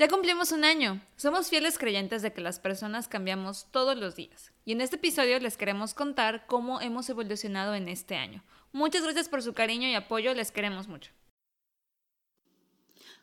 Ya 0.00 0.08
cumplimos 0.08 0.50
un 0.52 0.64
año. 0.64 0.98
Somos 1.18 1.50
fieles 1.50 1.76
creyentes 1.76 2.22
de 2.22 2.32
que 2.32 2.40
las 2.40 2.58
personas 2.58 3.06
cambiamos 3.06 3.66
todos 3.70 3.98
los 3.98 4.16
días. 4.16 4.50
Y 4.64 4.72
en 4.72 4.80
este 4.80 4.96
episodio 4.96 5.38
les 5.40 5.58
queremos 5.58 5.92
contar 5.92 6.46
cómo 6.46 6.80
hemos 6.80 7.10
evolucionado 7.10 7.74
en 7.74 7.86
este 7.86 8.16
año. 8.16 8.42
Muchas 8.72 9.02
gracias 9.02 9.28
por 9.28 9.42
su 9.42 9.52
cariño 9.52 9.86
y 9.88 9.94
apoyo, 9.94 10.32
les 10.32 10.52
queremos 10.52 10.88
mucho. 10.88 11.10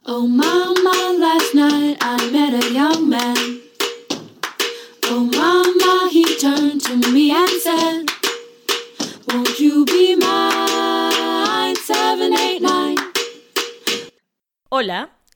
Oh 0.06 0.28
mama, 0.28 1.14
last 1.18 1.56
night 1.56 1.98
I 2.00 2.30
met 2.32 2.64
a 2.64 2.68
young 2.72 3.10
man. 3.10 3.60
Oh 5.06 5.28
mama, 5.34 6.12
he 6.12 6.26
turned 6.40 6.84
to 6.84 7.12
me 7.12 7.32
and 7.32 7.50
said, 7.60 8.06
Won't 9.28 9.60
you 9.60 9.84
be 9.84 10.16
mine? 10.16 11.76
789. 11.76 12.98
Hola. 14.70 15.17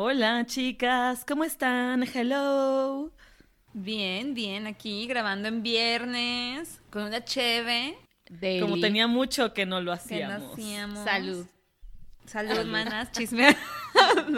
Hola 0.00 0.46
chicas, 0.46 1.24
¿cómo 1.26 1.42
están? 1.42 2.04
Hello. 2.04 3.10
Bien, 3.72 4.32
bien, 4.32 4.68
aquí 4.68 5.08
grabando 5.08 5.48
en 5.48 5.64
viernes 5.64 6.80
con 6.88 7.02
una 7.02 7.24
cheve. 7.24 7.98
Como 8.60 8.78
tenía 8.78 9.08
mucho 9.08 9.52
que 9.52 9.66
no 9.66 9.80
lo 9.80 9.90
hacíamos. 9.90 10.54
Salud. 11.02 11.46
Salud, 12.26 12.64
manas, 12.66 13.10
chisme. 13.10 13.56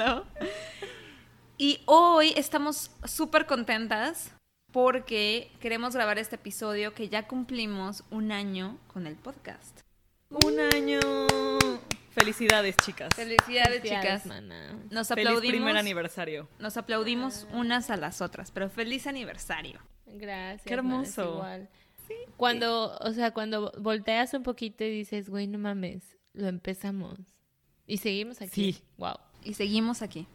Y 1.58 1.82
hoy 1.84 2.32
estamos 2.36 2.90
súper 3.04 3.44
contentas 3.44 4.32
porque 4.72 5.52
queremos 5.60 5.94
grabar 5.94 6.16
este 6.16 6.36
episodio 6.36 6.94
que 6.94 7.10
ya 7.10 7.28
cumplimos 7.28 8.02
un 8.10 8.32
año 8.32 8.78
con 8.86 9.06
el 9.06 9.14
podcast. 9.14 9.80
Un 10.30 10.58
año. 10.58 11.00
Felicidades, 12.11 12.77
chicas. 12.84 13.14
Felicidades, 13.14 13.83
chicas. 13.83 14.27
Nos 14.91 15.11
aplaudimos. 15.11 15.41
Feliz 15.41 15.50
primer 15.50 15.77
aniversario. 15.77 16.48
Nos 16.58 16.77
aplaudimos 16.77 17.47
unas 17.53 17.91
a 17.91 17.97
las 17.97 18.20
otras, 18.20 18.50
pero 18.50 18.69
feliz 18.69 19.06
aniversario. 19.06 19.80
Gracias. 20.06 20.62
Qué 20.66 20.75
hermoso. 20.75 21.44
Cuando, 22.36 22.97
o 22.98 23.12
sea, 23.12 23.31
cuando 23.33 23.72
volteas 23.78 24.34
un 24.34 24.42
poquito 24.42 24.83
y 24.83 24.91
dices, 24.91 25.31
güey, 25.31 25.47
no 25.47 25.58
mames, 25.58 26.16
lo 26.33 26.48
empezamos. 26.48 27.19
Y 27.86 27.98
seguimos 27.98 28.41
aquí. 28.41 28.72
Sí. 28.72 28.84
Wow. 28.97 29.14
Y 29.44 29.55
seguimos 29.55 30.03
aquí. 30.03 30.27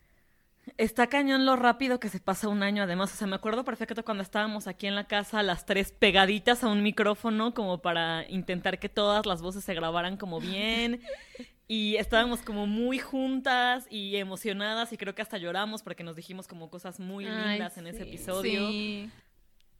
Está 0.77 1.07
cañón 1.07 1.45
lo 1.45 1.55
rápido 1.55 1.99
que 1.99 2.09
se 2.09 2.19
pasa 2.19 2.47
un 2.47 2.63
año, 2.63 2.83
además. 2.83 3.13
O 3.13 3.17
sea, 3.17 3.27
me 3.27 3.35
acuerdo 3.35 3.63
perfecto 3.63 4.03
cuando 4.03 4.23
estábamos 4.23 4.67
aquí 4.67 4.87
en 4.87 4.95
la 4.95 5.05
casa, 5.05 5.43
las 5.43 5.65
tres 5.65 5.91
pegaditas 5.91 6.63
a 6.63 6.67
un 6.67 6.81
micrófono, 6.81 7.53
como 7.53 7.81
para 7.81 8.25
intentar 8.29 8.79
que 8.79 8.89
todas 8.89 9.25
las 9.25 9.41
voces 9.41 9.63
se 9.63 9.73
grabaran 9.73 10.17
como 10.17 10.39
bien. 10.39 11.01
Y 11.67 11.95
estábamos 11.95 12.41
como 12.41 12.67
muy 12.67 12.99
juntas 12.99 13.87
y 13.89 14.17
emocionadas 14.17 14.93
y 14.93 14.97
creo 14.97 15.15
que 15.15 15.23
hasta 15.23 15.37
lloramos 15.37 15.81
porque 15.81 16.03
nos 16.03 16.15
dijimos 16.15 16.47
como 16.47 16.69
cosas 16.69 16.99
muy 16.99 17.25
lindas 17.25 17.77
en 17.77 17.87
ese 17.87 18.03
episodio. 18.03 18.69
Sí. 18.69 19.09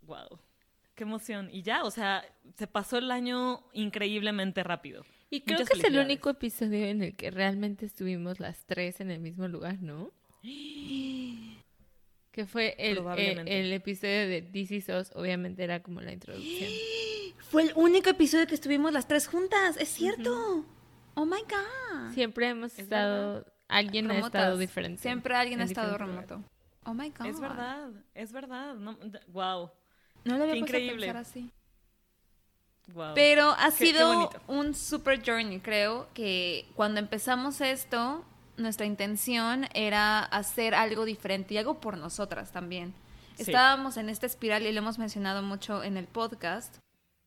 Wow. 0.01 0.39
Qué 0.95 1.03
emoción. 1.03 1.49
Y 1.51 1.61
ya, 1.61 1.83
o 1.83 1.91
sea, 1.91 2.25
se 2.57 2.67
pasó 2.67 2.97
el 2.97 3.11
año 3.11 3.63
increíblemente 3.73 4.63
rápido. 4.63 5.05
Y 5.29 5.41
creo 5.41 5.65
que 5.65 5.73
es 5.73 5.83
el 5.83 5.97
único 5.99 6.29
episodio 6.29 6.85
en 6.85 7.03
el 7.03 7.15
que 7.15 7.29
realmente 7.29 7.85
estuvimos 7.85 8.39
las 8.39 8.65
tres 8.65 9.01
en 9.01 9.11
el 9.11 9.19
mismo 9.19 9.47
lugar, 9.47 9.81
¿no? 9.81 10.11
Que 12.31 12.45
fue 12.45 12.75
el, 12.77 12.97
eh, 13.15 13.43
el, 13.45 13.71
episodio 13.71 14.27
de 14.27 14.41
This 14.41 14.71
Is 14.71 14.89
obviamente 15.13 15.63
era 15.63 15.81
como 15.81 16.01
la 16.01 16.11
introducción. 16.11 16.69
Fue 17.49 17.63
el 17.63 17.71
único 17.75 18.09
episodio 18.09 18.45
que 18.45 18.55
estuvimos 18.55 18.91
las 18.91 19.07
tres 19.07 19.27
juntas, 19.27 19.77
es 19.77 19.87
cierto. 19.87 20.65
Oh 21.15 21.25
my 21.25 21.41
God. 21.41 22.13
Siempre 22.13 22.49
hemos 22.49 22.77
estado. 22.77 23.45
Alguien 23.67 24.11
ha 24.11 24.19
estado 24.19 24.57
diferente. 24.57 25.01
Siempre 25.01 25.35
alguien 25.35 25.61
ha 25.61 25.63
estado 25.63 25.97
remoto. 25.97 26.43
Oh 26.85 26.93
my 26.93 27.09
God. 27.09 27.25
Es 27.25 27.39
verdad, 27.39 27.89
es 28.13 28.31
verdad. 28.31 28.75
No, 28.75 28.97
wow. 29.29 29.71
No 30.23 30.37
lo 30.37 30.43
había 30.43 30.57
increíble. 30.57 31.07
pensar 31.07 31.17
así. 31.17 31.51
Wow. 32.93 33.13
Pero 33.15 33.49
ha 33.57 33.71
sido 33.71 34.29
un 34.47 34.75
super 34.75 35.23
journey, 35.25 35.59
creo 35.59 36.07
que 36.13 36.67
cuando 36.75 36.99
empezamos 36.99 37.59
esto, 37.61 38.23
nuestra 38.57 38.85
intención 38.85 39.67
era 39.73 40.19
hacer 40.19 40.75
algo 40.75 41.05
diferente 41.05 41.55
y 41.55 41.57
algo 41.57 41.79
por 41.81 41.97
nosotras 41.97 42.51
también. 42.51 42.93
Estábamos 43.39 43.97
en 43.97 44.09
esta 44.09 44.27
espiral 44.27 44.63
y 44.63 44.71
lo 44.71 44.79
hemos 44.79 44.99
mencionado 44.99 45.41
mucho 45.41 45.83
en 45.83 45.97
el 45.97 46.05
podcast, 46.05 46.77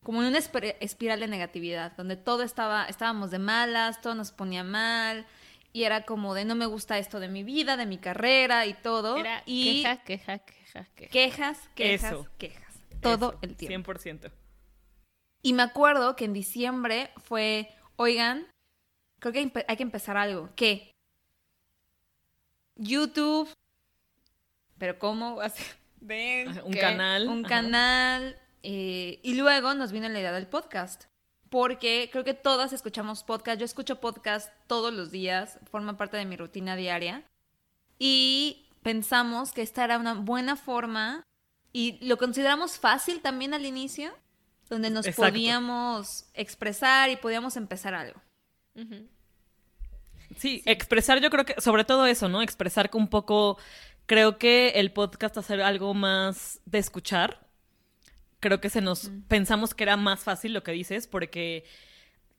como 0.09 0.23
en 0.23 0.29
una 0.29 0.39
espiral 0.39 1.21
de 1.21 1.29
negatividad, 1.29 1.93
donde 1.95 2.17
todo 2.17 2.43
estaba, 2.43 2.87
estábamos 2.87 3.31
de 3.31 3.39
malas, 3.39 4.01
todo 4.01 4.15
nos 4.15 4.33
ponía 4.33 4.65
mal, 4.65 5.27
y 5.75 5.83
era 5.83 6.07
como 6.07 6.33
de 6.33 6.47
no 6.47 6.55
me 6.55 6.65
gusta 6.65 6.97
esto 6.97 7.21
de 7.21 7.29
mi 7.29 7.45
vida, 7.45 7.77
de 7.77 7.85
mi 7.85 7.99
carrera 7.99 8.65
y 8.65 8.73
todo. 8.73 9.19
Era 9.19 9.43
y 9.45 9.83
queja, 9.83 10.03
queja, 10.05 10.39
queja, 10.39 10.85
queja. 10.95 11.11
Quejas, 11.11 11.71
quejas, 11.75 12.15
quejas. 12.39 12.75
Todo 13.03 13.39
el 13.43 13.55
tiempo. 13.55 13.93
100%. 13.93 14.33
Y 15.43 15.53
me 15.53 15.63
acuerdo 15.63 16.17
que 16.17 16.25
en 16.25 16.33
diciembre 16.33 17.11
fue, 17.19 17.69
oigan, 17.97 18.47
creo 19.21 19.35
que 19.35 19.65
hay 19.69 19.77
que 19.77 19.83
empezar 19.83 20.17
algo. 20.17 20.49
¿Qué? 20.57 20.91
YouTube. 22.77 23.53
¿Pero 24.79 24.99
cómo? 24.99 25.39
Ven, 26.01 26.63
un 26.65 26.73
canal. 26.73 27.29
Un 27.29 27.43
canal 27.43 28.41
eh, 28.63 29.21
y 29.23 29.35
luego 29.35 29.75
nos 29.75 29.93
vino 29.93 30.09
la 30.09 30.21
idea 30.21 30.33
del 30.33 30.47
podcast. 30.47 31.05
Porque 31.51 32.11
creo 32.13 32.25
que 32.25 32.35
todas 32.35 32.73
escuchamos 32.73 33.25
podcast. 33.25 33.59
Yo 33.59 33.65
escucho 33.65 34.01
podcast 34.01 34.53
todos 34.67 34.93
los 34.93 35.11
días, 35.11 35.59
forma 35.71 35.97
parte 35.97 36.19
de 36.19 36.27
mi 36.27 36.37
rutina 36.37 36.77
diaria. 36.77 37.25
Y 37.99 38.67
pensamos 38.83 39.53
que 39.53 39.63
esta 39.63 39.85
era 39.85 39.99
una 39.99 40.15
buena 40.15 40.57
forma 40.57 41.25
y 41.73 41.99
lo 42.05 42.17
consideramos 42.17 42.79
fácil 42.79 43.21
también 43.21 43.55
al 43.55 43.67
inicio, 43.67 44.13
donde 44.69 44.91
nos 44.91 45.09
podíamos 45.11 46.27
expresar 46.35 47.11
y 47.11 47.17
podíamos 47.17 47.57
empezar 47.57 47.95
algo. 47.95 48.21
sí, 50.37 50.63
expresar 50.65 51.21
yo 51.21 51.31
creo 51.31 51.45
que, 51.45 51.61
sobre 51.61 51.85
todo 51.85 52.07
eso, 52.07 52.29
¿no? 52.29 52.43
Expresar 52.43 52.91
un 52.95 53.09
poco, 53.09 53.59
creo 54.07 54.39
que 54.39 54.71
el 54.77 54.93
podcast 54.93 55.37
hacer 55.39 55.61
algo 55.61 55.95
más 55.95 56.61
de 56.65 56.79
escuchar, 56.79 57.48
creo 58.41 58.61
que 58.61 58.71
se 58.71 58.81
nos 58.81 59.11
pensamos 59.29 59.75
que 59.75 59.85
era 59.85 59.97
más 59.97 60.25
fácil 60.25 60.53
lo 60.53 60.63
que 60.63 60.73
dices 60.73 61.07
porque 61.07 61.65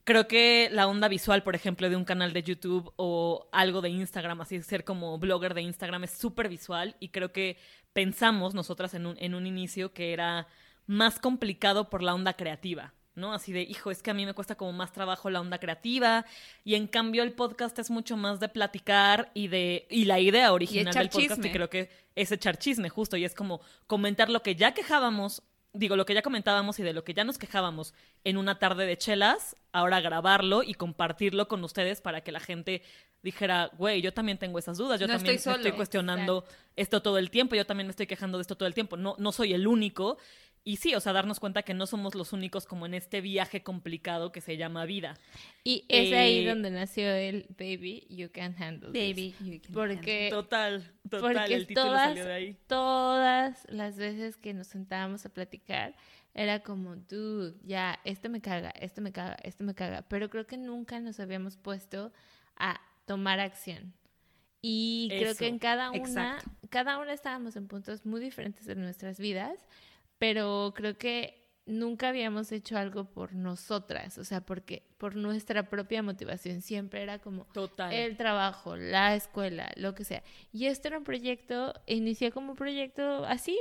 creo 0.04 0.28
que 0.28 0.70
la 0.72 0.88
onda 0.88 1.08
visual, 1.08 1.44
por 1.44 1.56
ejemplo, 1.56 1.90
de 1.90 1.96
un 1.96 2.06
canal 2.06 2.34
de 2.34 2.44
YouTube 2.44 2.92
o 2.96 3.48
algo 3.52 3.82
de 3.82 3.90
Instagram, 3.90 4.42
así 4.42 4.62
ser 4.62 4.84
como 4.84 5.18
blogger 5.20 5.54
de 5.54 5.62
Instagram 5.62 6.06
es 6.06 6.12
súper 6.12 6.50
visual 6.50 6.96
y 7.00 7.10
creo 7.10 7.32
que 7.32 7.58
pensamos 7.94 8.54
nosotras 8.54 8.94
en 8.94 9.06
un, 9.06 9.18
en 9.20 9.36
un 9.36 9.46
inicio 9.46 9.94
que 9.94 10.14
era 10.14 10.48
más 10.88 11.20
complicado 11.20 11.90
por 11.90 12.02
la 12.02 12.16
onda 12.16 12.34
creativa. 12.34 12.94
¿no? 13.16 13.34
Así 13.34 13.52
de, 13.52 13.62
hijo, 13.62 13.92
es 13.92 14.02
que 14.02 14.12
a 14.12 14.14
mí 14.14 14.26
me 14.26 14.34
cuesta 14.34 14.56
como 14.56 14.72
más 14.72 14.94
trabajo 14.94 15.30
la 15.30 15.42
onda 15.42 15.60
creativa 15.60 16.26
y 16.64 16.76
en 16.76 16.88
cambio 16.88 17.22
el 17.22 17.34
podcast 17.34 17.78
es 17.78 17.92
mucho 17.92 18.16
más 18.16 18.40
de 18.40 18.48
platicar 18.48 19.30
y 19.34 19.50
de 19.50 19.88
y 19.90 20.06
la 20.06 20.20
idea 20.20 20.54
original 20.54 20.94
del 20.94 21.10
podcast 21.10 21.44
y 21.44 21.52
creo 21.52 21.70
que 21.70 21.90
es 22.16 22.32
echar 22.32 22.58
chisme 22.58 22.88
justo 22.90 23.18
y 23.18 23.26
es 23.26 23.36
como 23.36 23.60
comentar 23.88 24.30
lo 24.30 24.42
que 24.42 24.56
ya 24.56 24.74
quejábamos 24.74 25.44
digo, 25.80 25.96
lo 25.96 26.06
que 26.06 26.14
ya 26.14 26.22
comentábamos 26.22 26.78
y 26.80 26.84
de 26.84 26.94
lo 26.94 27.04
que 27.04 27.14
ya 27.14 27.24
nos 27.24 27.38
quejábamos 27.38 27.94
en 28.24 28.38
una 28.38 28.60
tarde 28.60 28.86
de 28.86 28.98
chelas, 28.98 29.56
ahora 29.72 30.02
grabarlo 30.02 30.62
y 30.62 30.74
compartirlo 30.74 31.48
con 31.48 31.64
ustedes 31.64 32.02
para 32.02 32.22
que 32.22 32.32
la 32.32 32.42
gente 32.42 32.84
dijera, 33.24 33.72
güey, 33.78 34.02
yo 34.02 34.14
también 34.14 34.38
tengo 34.38 34.60
esas 34.60 34.78
dudas, 34.78 35.00
yo 35.00 35.08
también 35.08 35.36
estoy, 35.36 35.72
cuestionando 35.72 36.46
esto 36.76 37.02
todo 37.02 37.18
el 37.18 37.30
tiempo, 37.30 37.56
yo 37.56 37.66
también 37.66 37.88
me 37.88 37.92
estoy 37.92 38.08
quejando 38.08 38.38
de 38.38 38.42
esto 38.44 38.56
todo 38.56 38.68
el 38.68 38.74
tiempo, 38.74 38.98
no, 38.98 39.16
no 39.18 39.32
soy 39.32 39.54
el 39.54 39.68
único 39.68 40.18
y 40.64 40.78
sí, 40.78 40.96
o 40.96 41.00
sea, 41.00 41.14
darnos 41.14 41.40
cuenta 41.40 41.64
que 41.64 41.74
no 41.74 41.86
somos 41.88 42.16
los 42.16 42.34
únicos 42.34 42.66
como 42.66 42.86
en 42.86 42.94
este 42.94 43.22
viaje 43.22 43.64
complicado 43.64 44.32
que 44.32 44.42
se 44.42 44.58
llama 44.58 44.86
vida. 44.86 45.18
Y 45.64 45.86
es 45.90 46.14
ahí 46.14 46.46
eh, 46.46 46.50
donde 46.50 46.72
nació 46.72 47.12
el 47.12 47.48
Baby, 47.58 48.08
You 48.10 48.30
Can 48.32 48.56
Handle 48.62 48.90
Baby, 48.90 49.36
You 49.40 49.62
Can 49.62 49.74
porque, 49.74 50.30
Total, 50.30 50.84
total, 51.10 51.52
el 51.52 51.68
título 51.68 51.88
todas, 51.88 52.08
salió 52.10 52.26
de 52.26 52.34
ahí. 52.34 52.58
Todas 52.68 53.66
las 53.70 53.98
veces 53.98 54.38
que 54.38 54.54
nos 54.54 54.68
sentábamos 54.68 55.26
a 55.26 55.30
platicar, 55.30 55.96
era 56.34 56.60
como, 56.60 56.96
dude, 56.96 57.56
ya, 57.64 58.00
esto 58.04 58.30
me 58.30 58.42
caga, 58.42 58.70
esto 58.72 59.02
me 59.02 59.12
caga, 59.12 59.38
esto 59.44 59.64
me 59.64 59.74
caga. 59.74 60.04
Pero 60.04 60.30
creo 60.30 60.46
que 60.46 60.58
nunca 60.58 61.00
nos 61.00 61.20
habíamos 61.20 61.58
puesto 61.58 62.14
a 62.56 62.80
tomar 63.06 63.40
acción. 63.40 63.94
Y 64.62 65.08
creo 65.10 65.36
que 65.36 65.48
en 65.48 65.58
cada 65.58 65.90
una 65.92 66.38
cada 66.70 67.00
una 67.00 67.14
estábamos 67.14 67.56
en 67.56 67.68
puntos 67.68 68.06
muy 68.06 68.22
diferentes 68.22 68.66
de 68.66 68.76
nuestras 68.76 69.20
vidas, 69.20 69.68
pero 70.20 70.74
creo 70.76 70.98
que 70.98 71.40
nunca 71.66 72.10
habíamos 72.10 72.52
hecho 72.52 72.78
algo 72.78 73.06
por 73.06 73.34
nosotras, 73.34 74.18
o 74.18 74.24
sea, 74.24 74.42
porque 74.42 74.84
por 74.98 75.16
nuestra 75.16 75.70
propia 75.70 76.04
motivación 76.04 76.62
siempre 76.62 77.02
era 77.02 77.20
como 77.20 77.48
el 77.92 78.18
trabajo, 78.18 78.76
la 78.76 79.16
escuela, 79.16 79.72
lo 79.76 79.96
que 79.96 80.04
sea. 80.04 80.24
Y 80.52 80.66
esto 80.66 80.90
era 80.90 80.98
un 80.98 81.04
proyecto, 81.04 81.74
inicié 81.86 82.32
como 82.32 82.52
un 82.52 82.58
proyecto 82.58 83.24
así, 83.26 83.58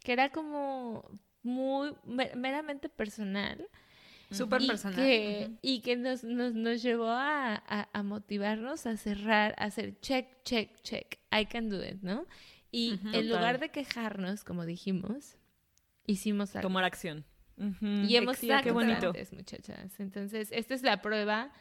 que 0.00 0.12
era 0.12 0.30
como 0.30 1.18
muy 1.42 1.92
meramente 2.06 2.88
personal. 2.88 3.66
Súper 4.30 4.66
personal. 4.66 5.56
Y 5.62 5.80
que 5.80 5.96
nos, 5.96 6.24
nos, 6.24 6.82
llevó 6.82 7.08
a, 7.08 7.54
a, 7.92 8.02
motivarnos 8.02 8.84
a 8.86 8.96
cerrar, 8.96 9.54
a 9.58 9.66
hacer 9.66 10.00
check, 10.00 10.42
check, 10.42 10.82
check. 10.82 11.18
I 11.30 11.46
can 11.46 11.68
do 11.68 11.84
it, 11.84 12.02
¿no? 12.02 12.26
Y 12.72 12.98
en 13.12 13.28
lugar 13.28 13.60
de 13.60 13.68
quejarnos, 13.68 14.42
como 14.42 14.66
dijimos, 14.66 15.36
hicimos 16.06 16.54
algo. 16.56 16.68
Tomar 16.68 16.84
acción. 16.84 17.24
Y 17.80 18.16
hemos 18.16 18.38
sido 18.38 18.56
muchachas. 18.72 20.00
Entonces, 20.00 20.48
esta 20.50 20.74
es 20.74 20.82
la 20.82 21.00
prueba, 21.00 21.52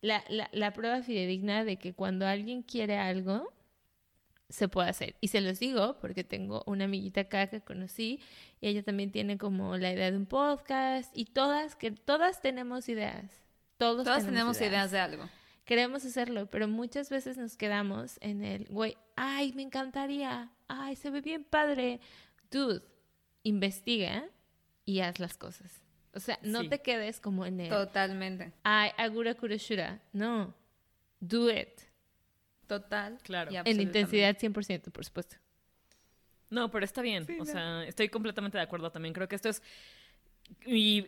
la, 0.00 0.22
la, 0.28 0.48
la, 0.52 0.72
prueba 0.72 1.02
fidedigna 1.02 1.64
de 1.64 1.78
que 1.78 1.94
cuando 1.94 2.26
alguien 2.26 2.62
quiere 2.62 2.98
algo, 2.98 3.52
se 4.52 4.68
puede 4.68 4.90
hacer. 4.90 5.16
Y 5.20 5.28
se 5.28 5.40
los 5.40 5.58
digo 5.58 5.98
porque 6.00 6.22
tengo 6.24 6.62
una 6.66 6.84
amiguita 6.84 7.22
acá 7.22 7.46
que 7.48 7.60
conocí 7.60 8.20
y 8.60 8.68
ella 8.68 8.82
también 8.82 9.10
tiene 9.10 9.38
como 9.38 9.76
la 9.78 9.92
idea 9.92 10.10
de 10.10 10.16
un 10.16 10.26
podcast 10.26 11.10
y 11.16 11.24
todas, 11.24 11.74
que 11.74 11.90
todas 11.90 12.40
tenemos 12.40 12.88
ideas. 12.88 13.42
Todos 13.78 14.04
todas 14.04 14.24
tenemos, 14.24 14.60
ideas. 14.60 14.90
de 14.92 15.00
algo. 15.00 15.28
Queremos 15.64 16.04
hacerlo, 16.04 16.46
pero 16.50 16.68
muchas 16.68 17.08
veces 17.08 17.36
nos 17.36 17.56
quedamos 17.56 18.18
en 18.20 18.44
el, 18.44 18.66
güey, 18.66 18.96
ay, 19.16 19.52
me 19.54 19.62
encantaría, 19.62 20.50
ay, 20.68 20.94
se 20.96 21.10
ve 21.10 21.20
bien 21.20 21.44
padre. 21.44 22.00
Dude, 22.50 22.82
investiga 23.42 24.24
y 24.84 25.00
haz 25.00 25.18
las 25.20 25.36
cosas. 25.36 25.82
O 26.14 26.20
sea, 26.20 26.38
no 26.42 26.68
te 26.68 26.82
quedes 26.82 27.20
como 27.20 27.46
en 27.46 27.60
el... 27.60 27.68
Totalmente. 27.68 28.52
Ay, 28.62 28.90
agura 28.98 29.34
kurashura. 29.34 30.00
No. 30.12 30.54
Do 31.20 31.50
it. 31.50 31.80
Total. 32.66 33.18
Claro. 33.22 33.50
En 33.64 33.80
intensidad 33.80 34.36
100%, 34.36 34.92
por 34.92 35.04
supuesto. 35.04 35.36
No, 36.50 36.70
pero 36.70 36.84
está 36.84 37.00
bien. 37.00 37.26
o 37.40 37.44
sea, 37.46 37.84
estoy 37.84 38.10
completamente 38.10 38.58
de 38.58 38.64
acuerdo 38.64 38.90
también. 38.92 39.14
Creo 39.14 39.28
que 39.28 39.36
esto 39.36 39.48
es... 39.48 39.62
Y, 40.66 41.06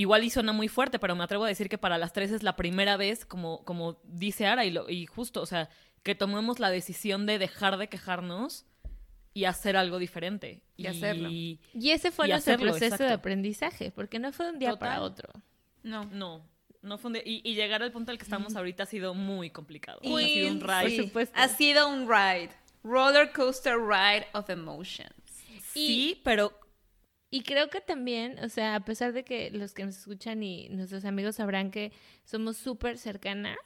igual 0.00 0.24
y 0.24 0.30
suena 0.30 0.52
muy 0.52 0.66
fuerte, 0.66 0.98
pero 0.98 1.14
me 1.14 1.22
atrevo 1.22 1.44
a 1.44 1.48
decir 1.48 1.68
que 1.68 1.78
para 1.78 1.98
las 1.98 2.12
tres 2.12 2.32
es 2.32 2.42
la 2.42 2.56
primera 2.56 2.96
vez, 2.96 3.24
como, 3.24 3.64
como 3.64 4.00
dice 4.02 4.46
Ara, 4.46 4.64
y, 4.64 4.72
lo, 4.72 4.90
y 4.90 5.06
justo, 5.06 5.40
o 5.40 5.46
sea, 5.46 5.68
que 6.02 6.16
tomemos 6.16 6.58
la 6.58 6.70
decisión 6.70 7.26
de 7.26 7.38
dejar 7.38 7.76
de 7.76 7.88
quejarnos 7.88 8.66
y 9.36 9.44
hacer 9.44 9.76
algo 9.76 9.98
diferente. 9.98 10.62
Y, 10.78 10.86
hacerlo. 10.86 11.28
Y 11.30 11.60
ese 11.74 12.10
fue 12.10 12.26
nuestro 12.26 12.56
proceso 12.56 13.04
de 13.04 13.12
aprendizaje, 13.12 13.90
porque 13.90 14.18
no 14.18 14.32
fue 14.32 14.46
de 14.46 14.52
un 14.52 14.58
día 14.58 14.76
para 14.76 15.02
otro. 15.02 15.30
No. 15.82 16.06
No. 16.06 16.42
No 16.80 16.96
fue 16.96 17.22
y, 17.22 17.54
llegar 17.54 17.82
al 17.82 17.92
punto 17.92 18.12
al 18.12 18.16
que 18.16 18.24
estamos 18.24 18.56
ahorita 18.56 18.84
ha 18.84 18.86
sido 18.86 19.12
muy 19.12 19.50
complicado. 19.50 19.98
ha 19.98 20.18
sido 20.18 20.52
un 20.52 20.60
ride. 20.62 21.12
Ha 21.34 21.48
sido 21.48 21.88
un 21.88 22.08
ride. 22.08 22.48
Roller 22.82 23.30
coaster 23.32 23.74
ride 23.76 24.26
of 24.32 24.48
emotions. 24.48 25.12
Sí, 25.74 26.18
pero 26.24 26.58
y 27.30 27.42
creo 27.42 27.68
que 27.68 27.82
también, 27.82 28.38
o 28.38 28.48
sea, 28.48 28.76
a 28.76 28.84
pesar 28.86 29.12
de 29.12 29.22
que 29.22 29.50
los 29.50 29.74
que 29.74 29.84
nos 29.84 29.98
escuchan 29.98 30.42
y 30.42 30.70
nuestros 30.70 31.04
amigos 31.04 31.36
sabrán 31.36 31.70
que 31.70 31.92
somos 32.24 32.56
súper 32.56 32.96
cercanas, 32.96 33.58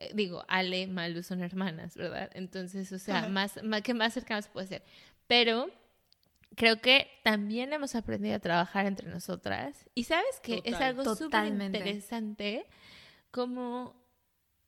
eh, 0.00 0.12
digo, 0.14 0.44
Ale, 0.48 0.86
Malu 0.86 1.22
son 1.22 1.42
hermanas, 1.42 1.94
¿verdad? 1.94 2.30
Entonces, 2.32 2.90
o 2.90 2.98
sea, 2.98 3.28
más, 3.28 3.62
más 3.62 3.82
que 3.82 3.92
más 3.92 4.14
cercanas 4.14 4.48
puede 4.48 4.66
ser. 4.66 4.82
Pero 5.30 5.70
creo 6.56 6.80
que 6.80 7.06
también 7.22 7.72
hemos 7.72 7.94
aprendido 7.94 8.34
a 8.34 8.40
trabajar 8.40 8.86
entre 8.86 9.08
nosotras. 9.08 9.88
Y 9.94 10.02
sabes 10.02 10.40
que 10.42 10.60
es 10.64 10.74
algo 10.74 11.14
súper 11.14 11.46
interesante 11.46 12.66
como 13.30 13.94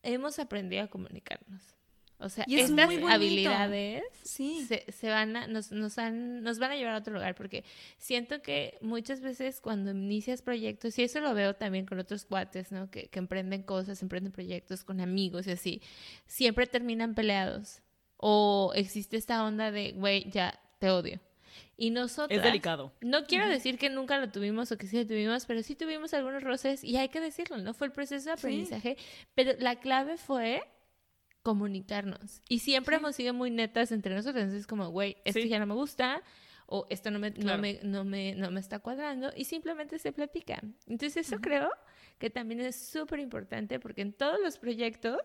hemos 0.04 0.38
aprendido 0.38 0.84
a 0.84 0.86
comunicarnos. 0.86 1.74
O 2.18 2.28
sea, 2.28 2.44
estas 2.48 2.88
habilidades 3.10 4.04
se, 4.22 4.84
se, 4.92 5.08
van 5.08 5.36
a, 5.36 5.48
nos, 5.48 5.72
nos, 5.72 5.98
han, 5.98 6.44
nos 6.44 6.60
van 6.60 6.70
a 6.70 6.76
llevar 6.76 6.94
a 6.94 6.98
otro 6.98 7.12
lugar 7.12 7.34
porque 7.34 7.64
siento 7.98 8.40
que 8.40 8.78
muchas 8.80 9.20
veces 9.20 9.60
cuando 9.60 9.90
inicias 9.90 10.42
proyectos, 10.42 10.96
y 10.96 11.02
eso 11.02 11.18
lo 11.18 11.34
veo 11.34 11.56
también 11.56 11.86
con 11.86 11.98
otros 11.98 12.24
cuates, 12.24 12.70
¿no? 12.70 12.88
Que, 12.88 13.08
que 13.08 13.18
emprenden 13.18 13.64
cosas, 13.64 14.00
emprenden 14.00 14.30
proyectos 14.30 14.84
con 14.84 15.00
amigos 15.00 15.48
y 15.48 15.50
así, 15.50 15.82
siempre 16.28 16.68
terminan 16.68 17.16
peleados. 17.16 17.82
O 18.24 18.70
existe 18.76 19.16
esta 19.16 19.44
onda 19.44 19.72
de, 19.72 19.92
güey, 19.92 20.30
ya 20.30 20.56
te 20.78 20.90
odio. 20.90 21.18
Y 21.76 21.90
nosotros... 21.90 22.38
Es 22.38 22.44
delicado. 22.44 22.92
No 23.00 23.24
quiero 23.24 23.48
decir 23.48 23.78
que 23.78 23.90
nunca 23.90 24.16
lo 24.18 24.30
tuvimos 24.30 24.70
o 24.70 24.78
que 24.78 24.86
sí 24.86 24.96
lo 24.96 25.04
tuvimos, 25.04 25.44
pero 25.44 25.64
sí 25.64 25.74
tuvimos 25.74 26.14
algunos 26.14 26.44
roces 26.44 26.84
y 26.84 26.96
hay 26.98 27.08
que 27.08 27.20
decirlo, 27.20 27.58
¿no? 27.58 27.74
Fue 27.74 27.88
el 27.88 27.92
proceso 27.92 28.26
de 28.26 28.34
aprendizaje, 28.34 28.96
pero 29.34 29.54
la 29.58 29.80
clave 29.80 30.18
fue 30.18 30.62
comunicarnos. 31.42 32.42
Y 32.48 32.60
siempre 32.60 32.94
hemos 32.94 33.16
sido 33.16 33.34
muy 33.34 33.50
netas 33.50 33.90
entre 33.90 34.14
nosotros. 34.14 34.44
Entonces, 34.44 34.68
como, 34.68 34.90
güey, 34.90 35.16
esto 35.24 35.40
ya 35.40 35.58
no 35.58 35.66
me 35.66 35.74
gusta 35.74 36.22
o 36.66 36.86
esto 36.90 37.10
no 37.10 37.18
me, 37.18 37.32
no, 37.32 37.58
me, 37.58 37.80
no, 37.82 38.04
me, 38.04 38.36
no 38.36 38.52
me 38.52 38.60
está 38.60 38.78
cuadrando 38.78 39.32
y 39.34 39.46
simplemente 39.46 39.98
se 39.98 40.12
platica. 40.12 40.62
Entonces, 40.86 41.26
eso 41.26 41.40
creo 41.40 41.70
que 42.20 42.30
también 42.30 42.60
es 42.60 42.76
súper 42.76 43.18
importante 43.18 43.80
porque 43.80 44.02
en 44.02 44.12
todos 44.12 44.38
los 44.40 44.58
proyectos 44.58 45.18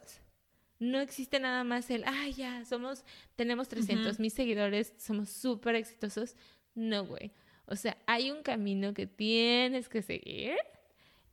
no 0.79 0.99
existe 0.99 1.39
nada 1.39 1.63
más 1.63 1.89
el, 1.89 2.03
ay, 2.05 2.33
ya, 2.33 2.63
somos, 2.65 3.03
tenemos 3.35 3.67
300 3.67 4.19
mil 4.19 4.31
seguidores, 4.31 4.93
somos 4.97 5.29
súper 5.29 5.75
exitosos. 5.75 6.35
No, 6.75 7.05
güey. 7.05 7.31
O 7.65 7.75
sea, 7.75 7.97
hay 8.05 8.31
un 8.31 8.43
camino 8.43 8.93
que 8.93 9.07
tienes 9.07 9.89
que 9.89 10.01
seguir 10.01 10.55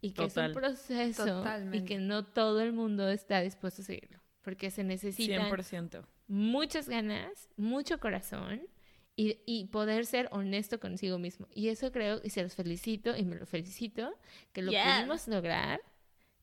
y 0.00 0.12
que 0.12 0.24
es 0.24 0.36
un 0.36 0.52
proceso 0.52 1.44
y 1.72 1.84
que 1.84 1.98
no 1.98 2.24
todo 2.24 2.60
el 2.60 2.72
mundo 2.72 3.08
está 3.08 3.40
dispuesto 3.40 3.82
a 3.82 3.84
seguirlo. 3.84 4.18
Porque 4.42 4.70
se 4.70 4.84
necesitan 4.84 5.50
100%. 5.50 6.04
muchas 6.26 6.88
ganas, 6.88 7.48
mucho 7.56 7.98
corazón 7.98 8.66
y, 9.16 9.38
y, 9.46 9.66
poder 9.66 10.06
ser 10.06 10.28
honesto 10.32 10.80
consigo 10.80 11.18
mismo. 11.18 11.46
Y 11.54 11.68
eso 11.68 11.92
creo, 11.92 12.20
y 12.22 12.30
se 12.30 12.42
los 12.42 12.54
felicito, 12.54 13.16
y 13.16 13.24
me 13.24 13.36
lo 13.36 13.46
felicito, 13.46 14.12
que 14.52 14.60
lo 14.60 14.72
pudimos 14.72 15.28
lograr 15.28 15.80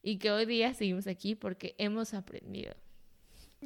y 0.01 0.17
que 0.17 0.31
hoy 0.31 0.45
día 0.45 0.73
seguimos 0.73 1.05
aquí 1.07 1.35
porque 1.35 1.75
hemos 1.77 2.13
aprendido. 2.13 2.73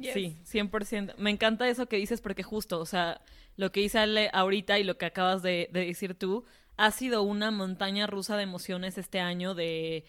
Sí, 0.00 0.36
100%. 0.44 1.14
Me 1.16 1.30
encanta 1.30 1.68
eso 1.68 1.86
que 1.86 1.96
dices 1.96 2.20
porque 2.20 2.42
justo, 2.42 2.80
o 2.80 2.86
sea, 2.86 3.20
lo 3.56 3.72
que 3.72 3.80
dice 3.80 3.98
Ale 3.98 4.30
ahorita 4.32 4.78
y 4.78 4.84
lo 4.84 4.98
que 4.98 5.06
acabas 5.06 5.42
de, 5.42 5.70
decir 5.72 6.14
tú, 6.14 6.44
ha 6.76 6.90
sido 6.90 7.22
una 7.22 7.50
montaña 7.50 8.06
rusa 8.06 8.36
de 8.36 8.42
emociones 8.42 8.98
este 8.98 9.20
año 9.20 9.54
de 9.54 10.04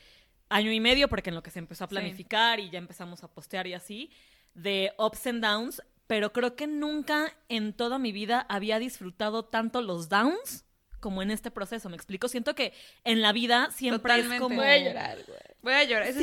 año 0.50 0.72
y 0.72 0.80
medio, 0.80 1.08
porque 1.08 1.30
en 1.30 1.36
lo 1.36 1.44
que 1.44 1.52
se 1.52 1.60
empezó 1.60 1.86
a 1.86 1.90
planificar 1.90 2.60
y 2.60 2.70
ya 2.70 2.80
empezamos 2.80 3.24
a 3.24 3.30
postear 3.30 3.68
y 3.68 3.74
así, 3.74 4.12
de 4.54 4.92
ups 4.98 5.28
and 5.28 5.44
downs, 5.44 5.82
pero 6.08 6.32
creo 6.32 6.56
que 6.56 6.68
nunca 6.68 7.34
en 7.50 7.74
toda 7.74 8.00
mi 8.00 8.12
vida 8.12 8.46
había 8.50 8.80
disfrutado 8.80 9.46
tanto 9.46 9.82
los 9.82 10.10
downs 10.10 10.67
como 11.00 11.22
en 11.22 11.32
este 11.32 11.52
proceso, 11.52 11.90
¿me 11.90 11.96
explico? 11.96 12.28
Siento 12.28 12.56
que 12.56 12.74
en 13.04 13.22
la 13.22 13.32
vida 13.32 13.70
siempre 13.72 14.20
es 14.20 14.40
como... 14.40 14.56
Voy 14.56 14.68
a 14.68 14.78
llorar, 14.78 15.18
güey. 15.26 15.40
Voy 15.62 15.74
a 15.74 15.84
llorar. 15.84 16.14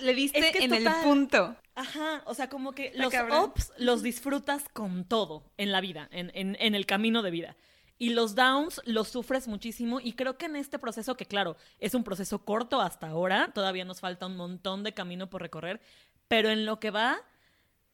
le 0.00 0.14
diste 0.14 0.62
en 0.62 0.74
el 0.74 0.88
punto. 1.02 1.56
Ajá, 1.74 2.22
o 2.26 2.34
sea, 2.34 2.48
como 2.48 2.72
que 2.72 2.92
los 2.94 3.12
ups 3.42 3.72
los 3.78 4.02
disfrutas 4.02 4.64
con 4.72 5.04
todo 5.04 5.42
en 5.56 5.72
la 5.72 5.80
vida, 5.80 6.08
en, 6.12 6.30
en, 6.34 6.56
en, 6.60 6.74
el 6.74 6.86
camino 6.86 7.22
de 7.22 7.30
vida. 7.30 7.56
Y 7.98 8.10
los 8.10 8.34
downs 8.34 8.80
los 8.84 9.08
sufres 9.08 9.48
muchísimo 9.48 10.00
y 10.00 10.12
creo 10.12 10.36
que 10.36 10.46
en 10.46 10.56
este 10.56 10.78
proceso, 10.78 11.16
que 11.16 11.26
claro, 11.26 11.56
es 11.80 11.94
un 11.94 12.04
proceso 12.04 12.44
corto 12.44 12.80
hasta 12.80 13.08
ahora, 13.08 13.50
todavía 13.52 13.84
nos 13.84 14.00
falta 14.00 14.26
un 14.26 14.36
montón 14.36 14.84
de 14.84 14.94
camino 14.94 15.28
por 15.30 15.42
recorrer, 15.42 15.80
pero 16.28 16.50
en 16.50 16.64
lo 16.64 16.78
que 16.78 16.90
va, 16.90 17.18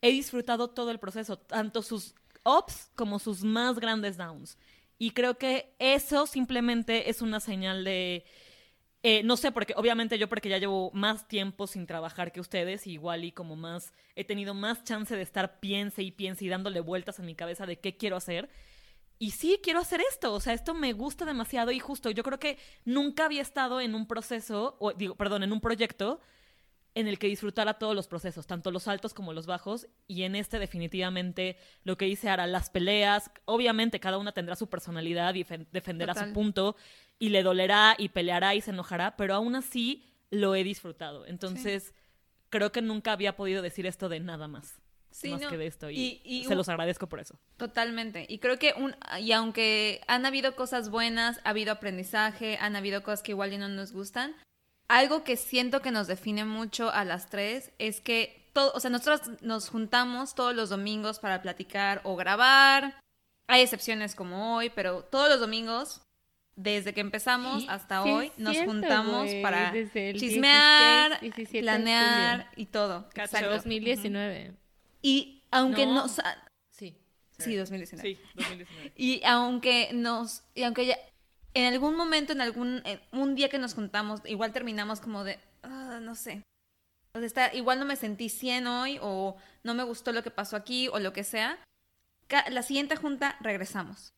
he 0.03 0.11
disfrutado 0.11 0.69
todo 0.69 0.91
el 0.91 0.99
proceso, 0.99 1.39
tanto 1.39 1.83
sus 1.83 2.15
ups 2.45 2.91
como 2.95 3.19
sus 3.19 3.43
más 3.43 3.79
grandes 3.79 4.17
downs. 4.17 4.59
Y 5.03 5.13
creo 5.13 5.39
que 5.39 5.75
eso 5.79 6.27
simplemente 6.27 7.09
es 7.09 7.23
una 7.23 7.41
señal 7.41 7.85
de... 7.85 8.23
Eh, 9.03 9.23
no 9.23 9.39
sé, 9.39 9.51
porque 9.51 9.73
obviamente 9.79 10.19
yo 10.19 10.29
porque 10.29 10.51
ya 10.51 10.59
llevo 10.59 10.91
más 10.93 11.27
tiempo 11.27 11.67
sin 11.67 11.87
trabajar 11.87 12.33
que 12.33 12.41
ustedes, 12.41 12.87
igual 12.87 13.25
y 13.25 13.33
como 13.33 13.57
más, 13.57 13.95
he 14.15 14.25
tenido 14.25 14.53
más 14.53 14.85
chance 14.85 15.17
de 15.17 15.23
estar 15.23 15.59
piense 15.59 16.03
y 16.03 16.11
piense 16.11 16.45
y 16.45 16.49
dándole 16.49 16.81
vueltas 16.81 17.19
en 17.19 17.25
mi 17.25 17.35
cabeza 17.35 17.65
de 17.65 17.79
qué 17.79 17.97
quiero 17.97 18.17
hacer. 18.17 18.51
Y 19.19 19.31
sí, 19.31 19.59
quiero 19.63 19.81
hacer 19.81 20.03
esto, 20.11 20.35
o 20.35 20.41
sea, 20.41 20.53
esto 20.53 20.75
me 20.75 20.93
gusta 20.93 21.25
demasiado 21.25 21.71
y 21.71 21.79
justo, 21.79 22.11
yo 22.11 22.23
creo 22.23 22.39
que 22.39 22.59
nunca 22.85 23.25
había 23.25 23.41
estado 23.41 23.81
en 23.81 23.95
un 23.95 24.07
proceso, 24.07 24.77
o 24.81 24.93
digo, 24.93 25.15
perdón, 25.15 25.45
en 25.45 25.53
un 25.53 25.63
proyecto 25.63 26.21
en 26.95 27.07
el 27.07 27.19
que 27.19 27.29
disfrutara 27.29 27.75
todos 27.75 27.95
los 27.95 28.09
procesos, 28.09 28.47
tanto 28.47 28.71
los 28.71 28.89
altos 28.89 29.15
como 29.15 29.33
los 29.33 29.47
bajos, 29.47 29.87
y 30.07 30.25
en 30.25 30.35
este 30.35 30.59
definitivamente 30.59 31.57
lo 31.85 31.97
que 31.97 32.07
dice 32.07 32.29
Ara, 32.29 32.47
las 32.47 32.71
peleas, 32.71 33.31
obviamente 33.45 34.01
cada 34.01 34.19
una 34.19 34.33
tendrá 34.33 34.57
su 34.57 34.69
personalidad 34.69 35.35
y 35.35 35.45
defenderá 35.71 36.15
su 36.15 36.33
punto, 36.33 36.77
y 37.19 37.29
le 37.29 37.43
dolerá 37.43 37.95
y 37.99 38.09
peleará 38.09 38.55
y 38.55 38.61
se 38.61 38.71
enojará, 38.71 39.17
pero 39.17 39.35
aún 39.35 39.55
así 39.55 40.05
lo 40.31 40.55
he 40.55 40.65
disfrutado. 40.65 41.27
Entonces, 41.27 41.95
creo 42.49 42.73
que 42.73 42.83
nunca 42.83 43.13
había 43.13 43.37
podido 43.37 43.63
decir 43.63 43.87
esto 43.87 44.09
de 44.09 44.21
nada 44.21 44.49
más. 44.49 44.81
más 45.31 45.47
que 45.47 45.57
de 45.57 45.67
esto 45.67 45.91
y, 45.91 46.45
se 46.47 46.55
los 46.55 46.69
agradezco 46.69 47.09
por 47.09 47.21
eso. 47.21 47.39
Totalmente. 47.57 48.27
Y 48.29 48.39
creo 48.39 48.59
que 48.59 48.75
un 48.77 48.97
y 49.21 49.33
aunque 49.33 50.01
han 50.07 50.27
habido 50.27 50.57
cosas 50.57 50.91
buenas, 50.91 51.41
ha 51.45 51.51
habido 51.51 51.73
aprendizaje, 51.73 52.59
han 52.61 52.75
habido 52.75 53.03
cosas 53.03 53.23
que 53.23 53.33
igual 53.33 53.53
y 53.53 53.59
no 53.59 53.69
nos 53.69 53.93
gustan, 53.93 54.35
algo 54.91 55.23
que 55.23 55.37
siento 55.37 55.83
que 55.83 55.93
nos 55.93 56.09
define 56.09 56.45
mucho 56.45 56.91
a 56.91 57.05
las 57.05 57.31
tres 57.31 57.71
es 57.79 58.01
que 58.01 58.51
todo, 58.53 58.73
o 58.75 58.81
sea, 58.81 58.91
nosotros 58.91 59.41
nos 59.41 59.69
juntamos 59.69 60.35
todos 60.35 60.53
los 60.53 60.69
domingos 60.69 61.21
para 61.21 61.41
platicar 61.43 62.01
o 62.03 62.17
grabar. 62.17 62.99
Hay 63.47 63.63
excepciones 63.63 64.17
como 64.17 64.57
hoy, 64.57 64.69
pero 64.71 65.05
todos 65.05 65.29
los 65.29 65.39
domingos 65.39 66.03
desde 66.57 66.93
que 66.93 67.01
empezamos 67.01 67.65
hasta 67.69 68.03
hoy 68.03 68.33
nos 68.37 68.59
juntamos 68.59 69.31
para 69.43 69.73
chismear, 69.93 71.21
planear 71.61 72.51
y 72.57 72.67
todo. 72.67 73.09
Exacto. 73.15 73.49
2019. 73.49 74.55
Y 75.03 75.45
aunque 75.53 75.87
no. 75.87 75.95
nos... 75.95 76.21
Sí. 76.69 76.97
Sí, 77.39 77.55
2019. 77.55 78.09
Sí, 78.09 78.21
2019. 78.35 78.93
Y 78.97 79.23
aunque 79.25 79.91
nos... 79.93 80.43
Y 80.53 80.65
aunque 80.65 80.87
ya... 80.87 80.99
En 81.55 81.73
algún 81.73 81.97
momento, 81.97 82.33
en 82.33 82.41
algún... 82.41 82.83
un 83.13 83.35
día 83.35 83.49
que 83.49 83.59
nos 83.59 83.75
juntamos, 83.75 84.21
igual 84.25 84.53
terminamos 84.53 85.01
como 85.01 85.25
de... 85.25 85.39
Ah, 85.63 85.99
no 86.01 86.15
sé. 86.15 86.43
O 87.13 87.19
sea, 87.19 87.27
está, 87.27 87.55
igual 87.55 87.81
no 87.81 87.85
me 87.85 87.97
sentí 87.97 88.29
100 88.29 88.67
hoy 88.67 88.99
o 89.03 89.37
no 89.65 89.75
me 89.75 89.83
gustó 89.83 90.13
lo 90.13 90.23
que 90.23 90.31
pasó 90.31 90.57
aquí 90.57 90.89
o 90.89 90.99
lo 91.01 91.13
que 91.13 91.25
sea. 91.25 91.59
La 92.51 92.63
siguiente 92.63 92.95
junta 92.95 93.37
regresamos. 93.41 94.13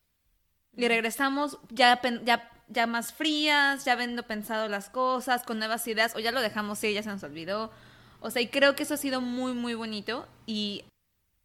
Y 0.75 0.87
regresamos 0.87 1.57
ya, 1.69 1.99
ya, 2.23 2.51
ya 2.67 2.87
más 2.87 3.13
frías, 3.13 3.85
ya 3.85 3.93
habiendo 3.93 4.23
pensado 4.23 4.67
las 4.67 4.89
cosas, 4.89 5.43
con 5.43 5.59
nuevas 5.59 5.87
ideas, 5.87 6.15
o 6.15 6.19
ya 6.19 6.31
lo 6.31 6.41
dejamos 6.41 6.83
ir, 6.83 6.93
ya 6.93 7.03
se 7.03 7.09
nos 7.09 7.23
olvidó. 7.23 7.71
O 8.19 8.29
sea, 8.29 8.41
y 8.41 8.47
creo 8.47 8.75
que 8.75 8.83
eso 8.83 8.93
ha 8.93 8.97
sido 8.97 9.21
muy, 9.21 9.53
muy 9.53 9.73
bonito 9.73 10.27
y, 10.45 10.83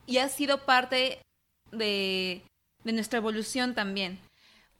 y 0.07 0.19
ha 0.19 0.29
sido 0.29 0.65
parte 0.65 1.21
de, 1.73 2.43
de 2.85 2.93
nuestra 2.93 3.19
evolución 3.19 3.75
también. 3.75 4.19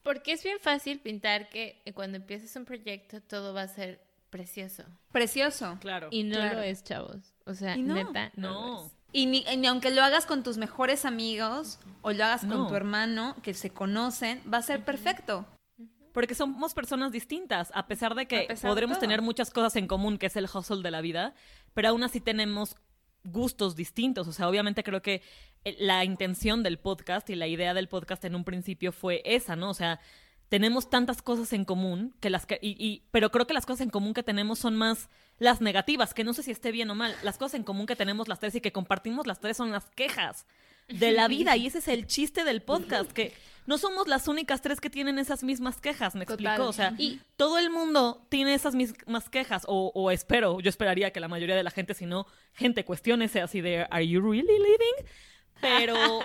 Porque 0.09 0.33
es 0.33 0.43
bien 0.43 0.59
fácil 0.59 1.01
pintar 1.01 1.51
que 1.51 1.83
cuando 1.93 2.17
empieces 2.17 2.57
un 2.57 2.65
proyecto 2.65 3.21
todo 3.21 3.53
va 3.53 3.61
a 3.61 3.69
ser 3.69 4.01
precioso. 4.31 4.85
Precioso. 5.13 5.77
Claro. 5.83 6.09
Y 6.11 6.23
no 6.23 6.39
lo 6.39 6.63
es, 6.63 6.83
chavos. 6.83 7.35
O 7.45 7.53
sea, 7.53 7.77
neta, 7.77 8.33
no. 8.35 8.91
Y, 9.13 9.27
ni, 9.27 9.45
aunque 9.67 9.91
lo 9.91 10.03
hagas 10.03 10.25
con 10.25 10.43
tus 10.43 10.57
mejores 10.57 11.05
amigos 11.05 11.79
o 12.01 12.13
lo 12.13 12.25
hagas 12.25 12.47
con 12.47 12.69
tu 12.69 12.75
hermano, 12.75 13.37
que 13.43 13.53
se 13.53 13.69
conocen, 13.69 14.41
va 14.51 14.57
a 14.57 14.63
ser 14.63 14.83
perfecto. 14.83 15.45
Porque 16.15 16.35
somos 16.35 16.73
personas 16.73 17.13
distintas, 17.13 17.71
a 17.75 17.87
pesar 17.87 18.15
de 18.15 18.27
que 18.27 18.49
podremos 18.63 18.99
tener 18.99 19.21
muchas 19.21 19.51
cosas 19.51 19.77
en 19.77 19.87
común, 19.87 20.17
que 20.17 20.25
es 20.25 20.37
el 20.37 20.47
hustle 20.47 20.81
de 20.83 20.91
la 20.91 21.03
vida, 21.03 21.35
pero 21.75 21.91
aún 21.91 22.03
así 22.03 22.23
tenemos 22.23 22.77
gustos 23.25 23.77
distintos. 23.77 24.27
O 24.27 24.33
sea, 24.33 24.49
obviamente 24.49 24.83
creo 24.83 25.03
que 25.03 25.17
eh, 25.17 25.23
la 25.79 26.05
intención 26.05 26.63
del 26.63 26.79
podcast 26.79 27.29
y 27.31 27.35
la 27.35 27.47
idea 27.47 27.75
del 27.75 27.89
podcast 27.89 28.25
en 28.25 28.35
un 28.35 28.45
principio 28.45 28.93
fue 28.93 29.23
esa, 29.25 29.57
¿no? 29.57 29.71
O 29.71 29.75
sea, 29.75 30.01
tenemos 30.49 30.89
tantas 30.89 31.23
cosas 31.23 31.53
en 31.53 31.65
común 31.65 32.15
que 32.21 32.31
las 32.31 32.47
que 32.47 32.59
y, 32.63 33.03
pero 33.11 33.31
creo 33.31 33.47
que 33.47 33.55
las 33.55 33.67
cosas 33.67 33.83
en 33.83 33.91
común 33.91 34.15
que 34.15 34.23
tenemos 34.23 34.59
son 34.59 34.77
más 34.77 35.11
las 35.39 35.61
negativas 35.61 36.15
que 36.15 36.25
no 36.25 36.33
sé 36.33 36.43
si 36.43 36.51
esté 36.51 36.73
bien 36.73 36.91
o 36.91 36.95
mal. 36.95 37.15
Las 37.23 37.39
cosas 37.39 37.55
en 37.55 37.65
común 37.65 37.87
que 37.87 37.97
tenemos 37.97 38.29
las 38.29 38.41
tres 38.41 38.55
y 38.55 38.61
que 38.61 38.73
compartimos 38.73 39.27
las 39.27 39.41
tres 39.41 39.57
son 39.57 39.71
las 39.71 39.91
quejas 39.91 40.47
de 40.89 41.13
la 41.13 41.29
vida 41.29 41.57
y 41.57 41.67
ese 41.67 41.79
es 41.79 41.89
el 41.89 42.07
chiste 42.07 42.45
del 42.45 42.63
podcast 42.63 43.13
que 43.13 43.35
no 43.67 43.77
somos 43.77 44.09
las 44.09 44.27
únicas 44.27 44.63
tres 44.63 44.81
que 44.81 44.89
tienen 44.89 45.19
esas 45.19 45.45
mismas 45.45 45.83
quejas 45.83 46.15
me 46.15 46.25
explico 46.25 46.67
o 46.67 46.73
sea 46.73 46.95
y 46.97 47.21
todo 47.37 47.59
el 47.59 47.69
mundo 47.69 48.25
tiene 48.31 48.55
esas 48.55 48.75
mismas 48.75 49.29
quejas 49.29 49.65
o, 49.69 49.93
o, 49.95 50.11
espero 50.11 50.61
yo 50.61 50.71
esperaría 50.71 51.13
que 51.13 51.21
la 51.21 51.29
mayoría 51.29 51.57
de 51.57 51.63
la 51.63 51.71
gente 51.71 51.93
si 51.93 52.07
no 52.07 52.27
gente 52.55 52.87
cuestiónese 52.87 53.43
así 53.43 53.61
de 53.61 53.87
are 53.91 54.09
you 54.09 54.23
really 54.23 54.59
living 54.59 55.11
pero 55.61 56.21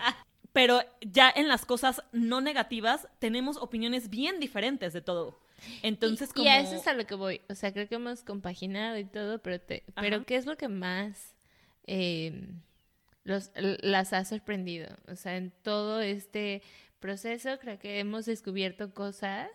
pero 0.53 0.81
ya 1.01 1.33
en 1.35 1.47
las 1.47 1.65
cosas 1.65 2.03
no 2.11 2.39
negativas 2.39 3.07
tenemos 3.19 3.57
opiniones 3.57 4.09
bien 4.09 4.39
diferentes 4.39 4.93
de 4.93 5.01
todo. 5.01 5.39
Entonces, 5.81 6.29
y, 6.29 6.33
como... 6.33 6.45
y 6.45 6.49
a 6.49 6.59
eso 6.59 6.75
es 6.75 6.87
a 6.87 6.93
lo 6.93 7.05
que 7.05 7.15
voy. 7.15 7.41
O 7.49 7.55
sea, 7.55 7.73
creo 7.73 7.87
que 7.89 7.95
hemos 7.95 8.23
compaginado 8.23 8.97
y 8.97 9.05
todo, 9.05 9.41
pero, 9.41 9.59
te... 9.59 9.83
pero 9.95 10.25
¿qué 10.25 10.35
es 10.35 10.45
lo 10.45 10.55
que 10.55 10.67
más 10.67 11.35
em, 11.85 12.61
los, 13.23 13.51
las 13.55 14.13
ha 14.13 14.23
sorprendido? 14.25 14.95
O 15.07 15.15
sea, 15.15 15.37
en 15.37 15.51
todo 15.63 16.01
este 16.01 16.61
proceso 16.99 17.57
creo 17.59 17.79
que 17.79 17.99
hemos 17.99 18.25
descubierto 18.25 18.93
cosas 18.93 19.49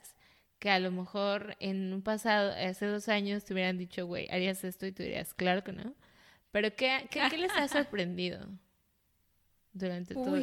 que 0.58 0.70
a 0.70 0.80
lo 0.80 0.90
mejor 0.90 1.56
en 1.60 1.92
un 1.92 2.02
pasado, 2.02 2.52
hace 2.52 2.86
dos 2.86 3.08
años, 3.08 3.44
te 3.44 3.54
hubieran 3.54 3.78
dicho, 3.78 4.06
güey, 4.06 4.28
harías 4.30 4.64
esto 4.64 4.86
y 4.86 4.92
tú 4.92 5.04
dirías, 5.04 5.32
claro 5.34 5.62
que 5.62 5.72
no. 5.72 5.94
Pero 6.50 6.74
¿qué, 6.74 7.08
qué, 7.10 7.38
les 7.38 7.52
ha 7.52 7.68
sorprendido 7.68 8.40
durante 9.78 10.14
todo? 10.14 10.36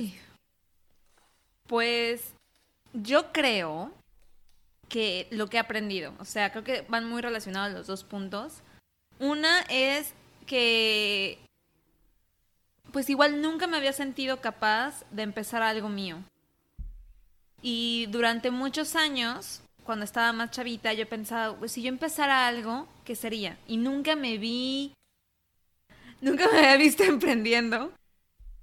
Pues 1.68 2.34
yo 2.94 3.32
creo 3.32 3.92
que 4.90 5.28
lo 5.32 5.48
que 5.48 5.58
he 5.58 5.60
aprendido, 5.60 6.14
o 6.20 6.26
sea, 6.26 6.52
creo 6.52 6.64
que 6.64 6.82
van 6.88 7.10
muy 7.10 7.22
relacionados 7.22 7.74
los 7.74 7.88
dos 7.88 8.04
puntos. 8.04 8.62
Una 9.20 9.62
es 9.70 10.14
que, 10.46 11.40
pues 12.92 13.10
igual 13.10 13.42
nunca 13.42 13.68
me 13.68 13.78
había 13.78 13.94
sentido 13.94 14.42
capaz 14.42 15.04
de 15.12 15.24
empezar 15.24 15.62
algo 15.64 15.90
mío. 15.90 16.24
Y 17.62 18.06
durante 18.12 18.52
muchos 18.52 18.96
años, 18.96 19.62
cuando 19.84 20.06
estaba 20.06 20.32
más 20.34 20.52
chavita, 20.52 20.94
yo 20.94 21.10
pensaba, 21.10 21.58
pues 21.58 21.72
si 21.72 21.82
yo 21.82 21.90
empezara 21.90 22.48
algo, 22.48 22.88
¿qué 23.04 23.16
sería? 23.16 23.58
Y 23.68 23.78
nunca 23.78 24.16
me 24.16 24.38
vi, 24.38 24.94
nunca 26.22 26.48
me 26.52 26.60
había 26.60 26.78
visto 26.78 27.04
emprendiendo 27.06 27.92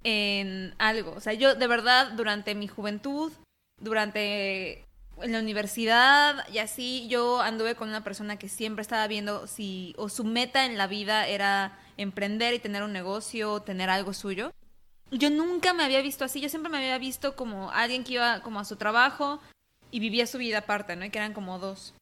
en 0.03 0.75
algo. 0.77 1.11
O 1.11 1.19
sea, 1.19 1.33
yo 1.33 1.55
de 1.55 1.67
verdad 1.67 2.11
durante 2.13 2.55
mi 2.55 2.67
juventud, 2.67 3.31
durante 3.79 4.85
en 5.21 5.31
la 5.31 5.39
universidad 5.39 6.47
y 6.51 6.57
así, 6.57 7.07
yo 7.07 7.41
anduve 7.41 7.75
con 7.75 7.89
una 7.89 8.03
persona 8.03 8.37
que 8.37 8.49
siempre 8.49 8.81
estaba 8.81 9.07
viendo 9.07 9.47
si 9.47 9.93
o 9.97 10.09
su 10.09 10.23
meta 10.23 10.65
en 10.65 10.77
la 10.77 10.87
vida 10.87 11.27
era 11.27 11.79
emprender 11.97 12.53
y 12.53 12.59
tener 12.59 12.83
un 12.83 12.93
negocio, 12.93 13.61
tener 13.61 13.89
algo 13.89 14.13
suyo. 14.13 14.51
Yo 15.11 15.29
nunca 15.29 15.73
me 15.73 15.83
había 15.83 16.01
visto 16.01 16.25
así, 16.25 16.41
yo 16.41 16.49
siempre 16.49 16.71
me 16.71 16.77
había 16.77 16.97
visto 16.97 17.35
como 17.35 17.69
alguien 17.71 18.03
que 18.03 18.13
iba 18.13 18.41
como 18.41 18.59
a 18.59 18.65
su 18.65 18.77
trabajo 18.77 19.39
y 19.91 19.99
vivía 19.99 20.25
su 20.25 20.39
vida 20.39 20.59
aparte, 20.59 20.95
¿no? 20.95 21.05
Y 21.05 21.11
que 21.11 21.19
eran 21.19 21.33
como 21.33 21.59
dos. 21.59 21.93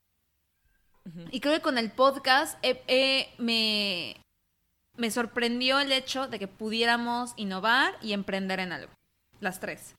Y 1.31 1.41
creo 1.41 1.55
que 1.55 1.61
con 1.61 1.77
el 1.77 1.91
podcast 1.91 2.57
me, 3.37 4.20
me 4.97 5.11
sorprendió 5.11 5.79
el 5.79 5.91
hecho 5.91 6.27
de 6.27 6.39
que 6.39 6.47
pudiéramos 6.47 7.33
innovar 7.35 7.97
y 8.01 8.13
emprender 8.13 8.59
en 8.59 8.71
algo, 8.71 8.91
las 9.39 9.59
tres. 9.59 9.95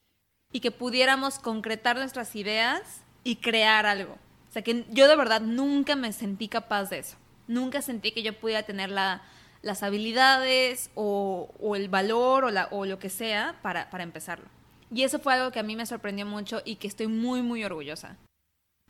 Y 0.52 0.60
que 0.60 0.70
pudiéramos 0.70 1.38
concretar 1.38 1.96
nuestras 1.96 2.36
ideas 2.36 3.02
y 3.24 3.36
crear 3.36 3.86
algo. 3.86 4.18
O 4.48 4.52
sea, 4.52 4.62
que 4.62 4.84
yo 4.90 5.08
de 5.08 5.16
verdad 5.16 5.40
nunca 5.40 5.96
me 5.96 6.12
sentí 6.12 6.48
capaz 6.48 6.90
de 6.90 6.98
eso. 6.98 7.16
Nunca 7.46 7.80
sentí 7.80 8.12
que 8.12 8.22
yo 8.22 8.38
pudiera 8.38 8.62
tener 8.64 8.90
la, 8.90 9.22
las 9.62 9.82
habilidades 9.82 10.90
o, 10.94 11.48
el 11.74 11.88
valor 11.88 12.44
o, 12.44 12.50
la, 12.50 12.68
o 12.70 12.84
lo 12.84 12.98
que 12.98 13.08
sea 13.08 13.58
para, 13.62 13.88
para, 13.88 14.04
empezarlo. 14.04 14.46
Y 14.94 15.04
eso 15.04 15.18
fue 15.18 15.32
algo 15.32 15.52
que 15.52 15.60
a 15.60 15.62
mí 15.62 15.74
me 15.74 15.86
sorprendió 15.86 16.26
mucho 16.26 16.60
y 16.64 16.76
que 16.76 16.86
estoy 16.86 17.06
muy, 17.06 17.40
muy 17.40 17.64
orgullosa. 17.64 18.18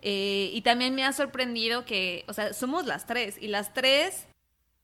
Eh, 0.01 0.51
y 0.53 0.63
también 0.63 0.97
me 0.97 1.05
ha 1.05 1.13
sorprendido 1.13 1.85
que, 1.85 2.25
o 2.27 2.33
sea, 2.33 2.53
somos 2.55 2.87
las 2.87 3.07
tres 3.07 3.39
y 3.41 3.47
las 3.47 3.73
tres 3.73 4.27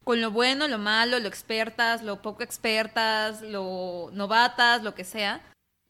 con 0.09 0.23
lo 0.23 0.31
bueno, 0.31 0.69
lo 0.69 0.79
malo, 0.79 1.19
lo 1.19 1.29
expertas, 1.29 2.03
lo 2.03 2.23
poco 2.23 2.43
expertas, 2.43 3.43
lo 3.43 4.09
novatas, 4.15 4.83
lo 4.83 4.95
que 4.95 5.05
sea, 5.05 5.43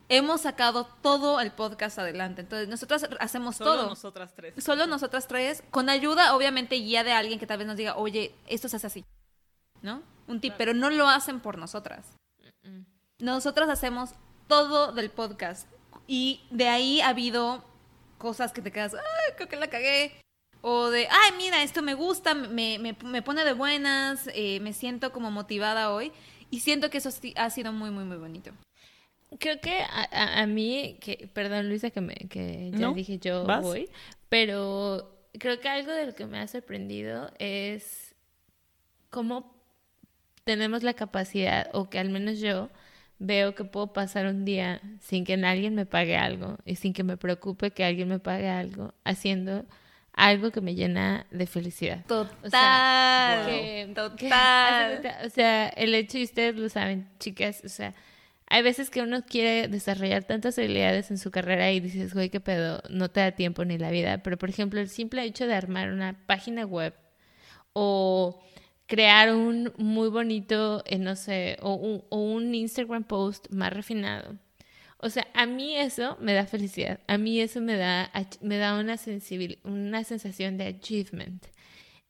hemos 0.09 0.41
sacado 0.41 0.87
todo 1.03 1.41
el 1.41 1.53
podcast 1.53 2.01
adelante. 2.01 2.41
Entonces, 2.41 2.67
nosotras 2.67 3.09
hacemos 3.21 3.59
todo. 3.59 3.77
Solo 3.77 3.89
nosotras 3.91 4.35
tres. 4.35 4.55
Solo 4.59 4.89
nosotras 4.89 5.29
tres, 5.29 5.63
con 5.71 5.89
ayuda, 5.89 6.35
obviamente, 6.35 6.75
guía 6.75 7.05
de 7.05 7.13
alguien 7.13 7.39
que 7.39 7.47
tal 7.47 7.59
vez 7.59 7.69
nos 7.69 7.77
diga, 7.77 7.95
oye, 7.95 8.35
esto 8.49 8.69
se 8.69 8.75
hace 8.75 8.89
así, 8.89 9.05
¿no? 9.83 10.03
Un 10.27 10.41
tip, 10.41 10.55
pero 10.59 10.75
no 10.75 10.91
lo 10.91 11.09
hacen 11.09 11.39
por 11.39 11.57
nosotras. 11.57 12.05
Nosotras 13.21 13.69
hacemos 13.69 14.11
todo 14.49 14.91
del 14.91 15.11
podcast. 15.11 15.69
Y 16.09 16.45
de 16.51 16.69
ahí 16.69 17.01
ha 17.03 17.11
habido 17.11 17.65
cosas 18.19 18.53
que 18.53 18.63
te 18.63 18.73
quedas, 18.73 18.95
ay, 18.95 19.35
creo 19.37 19.49
que 19.49 19.55
la 19.55 19.71
cagué. 19.71 20.21
O 20.61 20.91
de, 20.91 21.07
ay, 21.09 21.37
mira, 21.37 21.63
esto 21.63 21.83
me 21.83 21.95
gusta, 21.95 22.35
me, 22.35 22.79
me, 22.79 22.97
me 23.05 23.23
pone 23.23 23.45
de 23.45 23.53
buenas, 23.53 24.29
eh, 24.35 24.61
me 24.61 24.73
siento 24.73 25.13
como 25.13 25.31
motivada 25.31 25.93
hoy. 25.93 26.13
Y 26.51 26.61
siento 26.61 26.91
que 26.91 26.99
eso 26.99 27.11
ha 27.37 27.51
sido 27.51 27.73
muy, 27.73 27.91
muy, 27.91 28.05
muy 28.05 28.17
bonito. 28.17 28.53
Creo 29.39 29.61
que 29.61 29.81
a, 29.81 30.41
a, 30.41 30.47
mí, 30.47 30.97
que, 31.01 31.29
perdón 31.33 31.69
Luisa, 31.69 31.91
que, 31.91 32.01
me, 32.01 32.15
que 32.15 32.71
ya 32.75 32.91
dije 32.93 33.19
yo 33.19 33.45
voy, 33.45 33.91
pero 34.31 35.15
creo 35.39 35.61
que 35.61 35.69
algo 35.69 35.93
de 35.93 36.07
lo 36.07 36.15
que 36.15 36.25
me 36.25 36.39
ha 36.39 36.49
sorprendido 36.49 37.31
es 37.39 38.15
cómo 39.11 39.55
tenemos 40.45 40.83
la 40.83 40.95
capacidad, 40.95 41.69
o 41.75 41.91
que 41.91 41.99
al 41.99 42.09
menos 42.09 42.41
yo 42.41 42.71
veo 43.19 43.55
que 43.55 43.65
puedo 43.65 43.93
pasar 43.93 44.27
un 44.27 44.47
día 44.47 44.81
sin 45.01 45.25
que 45.25 45.35
alguien 45.35 45.75
me 45.75 45.85
pague 45.85 46.17
algo 46.17 46.57
y 46.65 46.77
sin 46.77 46.95
que 46.95 47.05
me 47.05 47.19
preocupe 47.19 47.73
que 47.73 47.85
alguien 47.85 48.09
me 48.09 48.21
pague 48.21 48.49
algo, 48.49 48.95
haciendo 49.05 49.67
algo 50.13 50.51
que 50.51 50.61
me 50.61 50.75
llena 50.75 51.27
de 51.31 51.47
felicidad. 51.47 52.05
Total. 52.07 52.37
O 52.43 52.51
sea, 52.51 53.95
total. 53.95 55.03
o 55.25 55.31
sea, 55.31 55.69
el 55.69 55.95
hecho, 55.95 56.19
y 56.19 56.25
ustedes 56.25 56.57
lo 56.57 56.69
saben, 56.69 57.09
chicas, 57.19 57.63
o 57.65 57.69
sea, 57.69 57.95
hay 58.51 58.63
veces 58.63 58.91
que 58.91 59.03
uno 59.03 59.25
quiere 59.25 59.69
desarrollar 59.69 60.25
tantas 60.25 60.59
habilidades 60.59 61.11
en 61.11 61.19
su 61.19 61.31
carrera 61.31 61.71
y 61.71 61.81
dices, 61.81 62.15
güey, 62.15 62.31
qué 62.31 62.41
pedo, 62.41 62.83
no 62.89 63.11
te 63.11 63.21
da 63.21 63.33
tiempo 63.33 63.65
ni 63.65 63.77
la 63.77 63.91
vida. 63.91 64.23
Pero, 64.23 64.39
por 64.39 64.49
ejemplo, 64.49 64.81
el 64.81 64.89
simple 64.89 65.23
hecho 65.25 65.47
de 65.47 65.55
armar 65.55 65.91
una 65.91 66.19
página 66.27 66.65
web 66.65 66.95
o 67.75 68.43
crear 68.87 69.35
un 69.35 69.73
muy 69.77 70.09
bonito, 70.09 70.83
eh, 70.87 70.99
no 70.99 71.15
sé, 71.15 71.59
o 71.61 71.75
un, 71.75 72.05
o 72.09 72.19
un 72.19 72.55
Instagram 72.55 73.05
post 73.05 73.49
más 73.51 73.73
refinado. 73.73 74.37
O 74.99 75.11
sea, 75.11 75.29
a 75.35 75.47
mí 75.47 75.77
eso 75.77 76.17
me 76.21 76.35
da 76.35 76.47
felicidad. 76.47 77.01
A 77.07 77.19
mí 77.19 77.41
eso 77.41 77.61
me 77.61 77.77
da, 77.77 78.11
me 78.41 78.59
da 78.59 78.79
una, 78.79 78.97
una 79.65 80.05
sensación 80.05 80.57
de 80.59 80.67
achievement. 80.67 81.47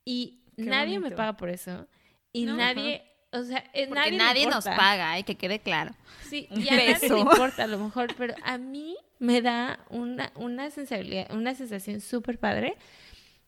Y 0.04 0.40
nadie 0.56 0.98
me 0.98 1.10
paga 1.10 1.36
por 1.36 1.50
eso. 1.50 1.86
Y 2.32 2.46
nadie 2.46 3.02
o 3.30 3.42
sea, 3.42 3.62
eh, 3.74 3.86
Porque 3.88 4.12
nadie, 4.12 4.46
nos 4.46 4.64
paga, 4.64 5.22
que 5.22 5.36
quede 5.36 5.60
claro. 5.60 5.94
Sí, 6.22 6.48
y 6.56 6.68
a 6.68 6.76
nadie 6.76 6.96
le 7.08 7.18
importa 7.18 7.64
a 7.64 7.66
lo 7.66 7.78
mejor, 7.78 8.14
pero 8.16 8.34
a 8.42 8.56
mí 8.56 8.96
me 9.18 9.42
da 9.42 9.80
una, 9.90 10.32
una 10.34 10.70
sensibilidad, 10.70 11.30
una 11.34 11.54
sensación 11.54 12.00
súper 12.00 12.38
padre 12.38 12.76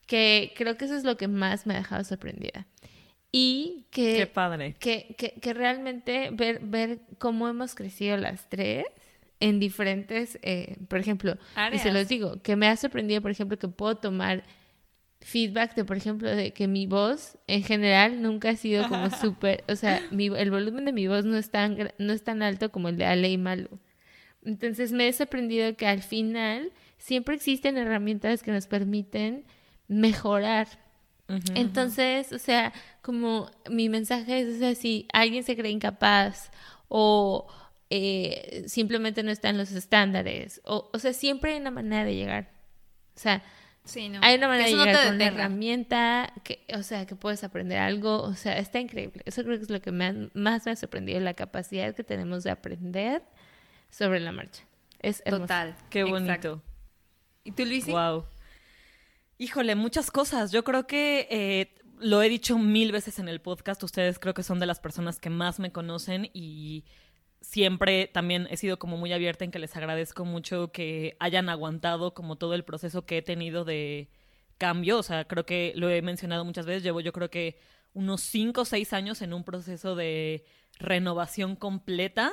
que 0.07 0.53
creo 0.57 0.77
que 0.77 0.85
eso 0.85 0.97
es 0.97 1.05
lo 1.05 1.17
que 1.17 1.29
más 1.29 1.67
me 1.67 1.75
ha 1.75 1.79
dejado 1.79 2.05
sorprendida. 2.05 2.67
Y 3.33 3.87
que, 3.91 4.17
Qué 4.17 4.27
padre. 4.27 4.75
que, 4.79 5.15
que, 5.17 5.35
que 5.41 5.55
realmente 5.55 6.31
ver, 6.33 6.59
ver 6.61 6.99
cómo 7.19 7.49
hemos 7.49 7.77
crecido 7.77 8.17
las 8.17 8.49
tres 8.49 8.85
en 9.41 9.59
diferentes, 9.59 10.39
eh, 10.43 10.77
por 10.89 10.99
ejemplo, 10.99 11.37
y 11.73 11.79
se 11.79 11.93
los 11.93 12.07
digo, 12.09 12.41
que 12.43 12.57
me 12.57 12.69
ha 12.69 12.77
sorprendido, 12.77 13.23
por 13.23 13.31
ejemplo, 13.31 13.59
que 13.59 13.69
puedo 13.69 13.97
tomar 13.97 14.45
feedback 15.23 15.75
de, 15.75 15.85
por 15.85 15.97
ejemplo, 15.97 16.29
de 16.31 16.53
que 16.53 16.69
mi 16.69 16.87
voz 16.87 17.39
en 17.47 17.63
general 17.63 18.23
nunca 18.23 18.51
ha 18.51 18.57
sido 18.57 18.89
como 18.89 19.11
súper, 19.11 19.65
o 19.69 19.77
sea, 19.77 20.03
mi, 20.11 20.27
el 20.27 20.51
volumen 20.51 20.85
de 20.85 20.93
mi 20.93 21.09
voz 21.09 21.25
no 21.25 21.37
es, 21.37 21.51
tan, 21.51 21.93
no 21.99 22.13
es 22.13 22.23
tan 22.23 22.43
alto 22.43 22.71
como 22.71 22.89
el 22.89 22.97
de 22.97 23.07
Ale 23.07 23.31
y 23.31 23.39
Malu. 23.39 23.81
Entonces 24.45 24.93
me 24.93 25.09
he 25.09 25.13
sorprendido 25.13 25.77
que 25.77 25.87
al 25.87 26.03
final 26.03 26.73
siempre 26.99 27.35
existen 27.35 27.77
herramientas 27.77 28.43
que 28.43 28.53
nos 28.53 28.67
permiten 28.67 29.45
mejorar. 29.89 30.69
Entonces, 31.55 32.33
o 32.33 32.39
sea, 32.39 32.73
como 33.03 33.49
mi 33.71 33.89
mensaje 33.89 34.41
es, 34.41 34.57
o 34.57 34.59
sea, 34.59 34.75
si 34.75 35.07
alguien 35.13 35.45
se 35.45 35.57
cree 35.57 35.71
incapaz 35.71 36.51
o 36.89 37.47
eh, 37.91 38.65
simplemente 38.67 39.23
no 39.23 39.31
está 39.31 39.51
en 39.51 39.59
los 39.59 39.73
estándares, 39.73 40.61
o, 40.65 40.91
o 40.93 40.99
sea, 40.99 41.13
siempre 41.13 41.53
hay 41.53 41.61
una 41.61 41.71
manera 41.71 42.05
de 42.05 42.15
llegar. 42.15 42.51
O 43.15 43.19
sea, 43.19 43.43
hay 43.95 44.37
una 44.37 44.49
manera 44.49 44.67
de 44.67 44.77
llegar 44.77 45.07
con 45.07 45.15
una 45.17 45.27
herramienta, 45.27 46.33
que, 46.45 46.65
o 46.75 46.83
sea, 46.83 47.07
que 47.07 47.17
puedes 47.17 47.43
aprender 47.45 47.79
algo, 47.79 48.23
o 48.23 48.35
sea, 48.35 48.59
está 48.59 48.79
increíble. 48.79 49.23
Eso 49.25 49.43
creo 49.43 49.57
que 49.57 49.65
es 49.65 49.71
lo 49.71 49.81
que 49.81 49.91
más 49.91 50.15
me 50.35 50.51
ha 50.51 50.77
sorprendido, 50.77 51.19
la 51.21 51.35
capacidad 51.35 51.95
que 51.95 52.05
tenemos 52.05 52.45
de 52.45 52.51
aprender 52.51 53.23
sobre 53.91 54.21
la 54.21 54.33
marcha. 54.33 54.63
Es 55.01 55.23
Total. 55.25 55.77
Qué 55.89 56.05
bonito. 56.05 56.63
¿Y 57.43 57.53
tú, 57.53 57.65
Luisi? 57.65 57.91
Wow. 57.91 58.27
Híjole, 59.39 59.75
muchas 59.75 60.11
cosas. 60.11 60.53
Yo 60.53 60.63
creo 60.63 60.87
que 60.87 61.27
eh, 61.31 61.75
lo 61.99 62.23
he 62.23 62.29
dicho 62.29 62.59
mil 62.59 62.93
veces 62.93 63.19
en 63.19 63.29
el 63.29 63.41
podcast. 63.41 63.83
Ustedes 63.83 64.19
creo 64.19 64.35
que 64.35 64.43
son 64.43 64.61
de 64.61 64.67
las 64.67 64.79
personas 64.79 65.19
que 65.19 65.31
más 65.31 65.59
me 65.59 65.73
conocen 65.73 66.31
y 66.35 66.85
siempre 67.41 68.07
también 68.07 68.47
he 68.51 68.57
sido 68.57 68.79
como 68.79 68.97
muy 68.97 69.13
abierta 69.13 69.45
en 69.45 69.51
que 69.51 69.59
les 69.59 69.77
agradezco 69.77 70.25
mucho 70.25 70.73
que 70.73 71.17
hayan 71.21 71.49
aguantado 71.49 72.15
como 72.15 72.37
todo 72.37 72.55
el 72.55 72.65
proceso 72.65 73.07
que 73.07 73.19
he 73.19 73.23
tenido 73.23 73.65
de 73.65 74.11
cambio. 74.59 74.99
O 74.99 75.03
sea, 75.03 75.27
creo 75.27 75.47
que 75.47 75.73
lo 75.77 75.89
he 75.89 76.03
mencionado 76.03 76.45
muchas 76.45 76.67
veces. 76.67 76.83
Llevo 76.83 77.01
yo 77.01 77.13
creo 77.13 77.31
que 77.31 77.59
unos 77.95 78.21
cinco 78.21 78.63
o 78.63 78.65
seis 78.65 78.93
años 78.93 79.23
en 79.23 79.33
un 79.33 79.45
proceso 79.45 79.97
de 79.97 80.45
renovación 80.79 81.57
completa 81.57 82.33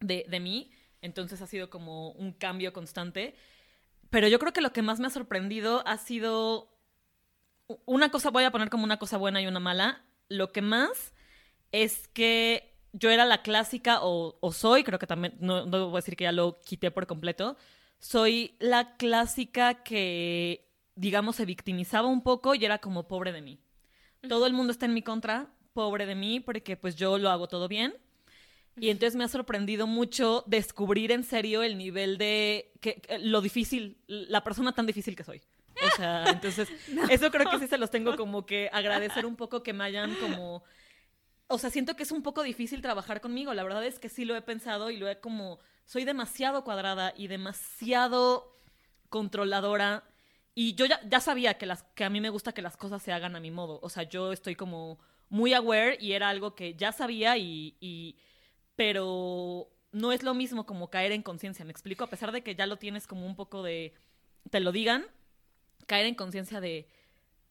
de, 0.00 0.24
de 0.28 0.40
mí. 0.40 0.70
Entonces 1.02 1.42
ha 1.42 1.46
sido 1.46 1.70
como 1.70 2.12
un 2.12 2.32
cambio 2.32 2.72
constante. 2.72 3.34
Pero 4.10 4.28
yo 4.28 4.38
creo 4.38 4.52
que 4.52 4.60
lo 4.60 4.72
que 4.72 4.82
más 4.82 5.00
me 5.00 5.06
ha 5.06 5.10
sorprendido 5.10 5.82
ha 5.86 5.98
sido 5.98 6.70
una 7.86 8.10
cosa, 8.10 8.30
voy 8.30 8.44
a 8.44 8.50
poner 8.50 8.70
como 8.70 8.84
una 8.84 8.98
cosa 8.98 9.16
buena 9.16 9.40
y 9.40 9.46
una 9.46 9.60
mala. 9.60 10.04
Lo 10.28 10.52
que 10.52 10.62
más 10.62 11.14
es 11.72 12.08
que 12.08 12.69
yo 12.92 13.10
era 13.10 13.24
la 13.24 13.42
clásica, 13.42 13.98
o, 14.02 14.52
soy, 14.52 14.84
creo 14.84 14.98
que 14.98 15.06
también, 15.06 15.34
no, 15.40 15.66
no 15.66 15.86
voy 15.86 15.96
a 15.96 16.02
decir 16.02 16.16
que 16.16 16.24
ya 16.24 16.32
lo 16.32 16.58
quité 16.60 16.90
por 16.90 17.06
completo, 17.06 17.56
soy 17.98 18.56
la 18.58 18.96
clásica 18.96 19.82
que, 19.82 20.68
digamos, 20.94 21.36
se 21.36 21.44
victimizaba 21.44 22.08
un 22.08 22.22
poco 22.22 22.54
y 22.54 22.64
era 22.64 22.78
como 22.78 23.06
pobre 23.06 23.32
de 23.32 23.42
mí. 23.42 23.60
Todo 24.28 24.46
el 24.46 24.52
mundo 24.52 24.72
está 24.72 24.86
en 24.86 24.94
mi 24.94 25.02
contra, 25.02 25.48
pobre 25.72 26.06
de 26.06 26.14
mí, 26.14 26.40
porque 26.40 26.76
pues 26.76 26.96
yo 26.96 27.18
lo 27.18 27.30
hago 27.30 27.46
todo 27.48 27.68
bien. 27.68 27.94
Y 28.78 28.88
entonces 28.88 29.16
me 29.16 29.24
ha 29.24 29.28
sorprendido 29.28 29.86
mucho 29.86 30.44
descubrir 30.46 31.12
en 31.12 31.24
serio 31.24 31.62
el 31.62 31.76
nivel 31.76 32.16
de 32.16 32.72
que, 32.80 33.02
lo 33.20 33.40
difícil, 33.40 33.98
la 34.06 34.42
persona 34.42 34.72
tan 34.72 34.86
difícil 34.86 35.14
que 35.14 35.24
soy. 35.24 35.42
O 35.86 35.96
sea, 35.96 36.24
entonces, 36.28 36.68
eso 37.10 37.30
creo 37.30 37.50
que 37.50 37.58
sí 37.58 37.66
se 37.66 37.78
los 37.78 37.90
tengo 37.90 38.16
como 38.16 38.46
que 38.46 38.70
agradecer 38.72 39.26
un 39.26 39.36
poco 39.36 39.62
que 39.62 39.72
me 39.72 39.84
hayan 39.84 40.14
como 40.16 40.62
o 41.50 41.58
sea, 41.58 41.68
siento 41.70 41.96
que 41.96 42.04
es 42.04 42.12
un 42.12 42.22
poco 42.22 42.42
difícil 42.44 42.80
trabajar 42.80 43.20
conmigo. 43.20 43.52
La 43.54 43.64
verdad 43.64 43.84
es 43.84 43.98
que 43.98 44.08
sí 44.08 44.24
lo 44.24 44.36
he 44.36 44.42
pensado 44.42 44.90
y 44.90 44.96
lo 44.96 45.08
he 45.08 45.18
como, 45.18 45.58
soy 45.84 46.04
demasiado 46.04 46.62
cuadrada 46.62 47.12
y 47.16 47.26
demasiado 47.26 48.56
controladora. 49.08 50.04
Y 50.54 50.76
yo 50.76 50.86
ya, 50.86 51.20
sabía 51.20 51.58
que, 51.58 51.66
las, 51.66 51.82
que 51.94 52.04
a 52.04 52.10
mí 52.10 52.20
me 52.20 52.30
gusta 52.30 52.52
que 52.52 52.62
las 52.62 52.76
cosas 52.76 53.02
se 53.02 53.12
hagan 53.12 53.34
a 53.34 53.40
mi 53.40 53.50
modo. 53.50 53.80
O 53.82 53.88
sea, 53.88 54.04
yo 54.04 54.32
estoy 54.32 54.54
como 54.54 55.00
muy 55.28 55.52
aware 55.52 55.98
y 56.00 56.12
era 56.12 56.28
algo 56.28 56.54
que 56.54 56.74
ya 56.74 56.92
sabía 56.92 57.36
y, 57.36 57.76
y 57.80 58.16
pero 58.76 59.68
no 59.90 60.12
es 60.12 60.22
lo 60.22 60.34
mismo 60.34 60.66
como 60.66 60.88
caer 60.88 61.10
en 61.12 61.22
conciencia, 61.22 61.64
me 61.64 61.72
explico, 61.72 62.04
a 62.04 62.10
pesar 62.10 62.32
de 62.32 62.42
que 62.42 62.54
ya 62.54 62.66
lo 62.66 62.78
tienes 62.78 63.06
como 63.06 63.26
un 63.26 63.34
poco 63.34 63.62
de, 63.62 63.92
te 64.50 64.60
lo 64.60 64.72
digan, 64.72 65.04
caer 65.86 66.06
en 66.06 66.14
conciencia 66.14 66.60
de, 66.60 66.88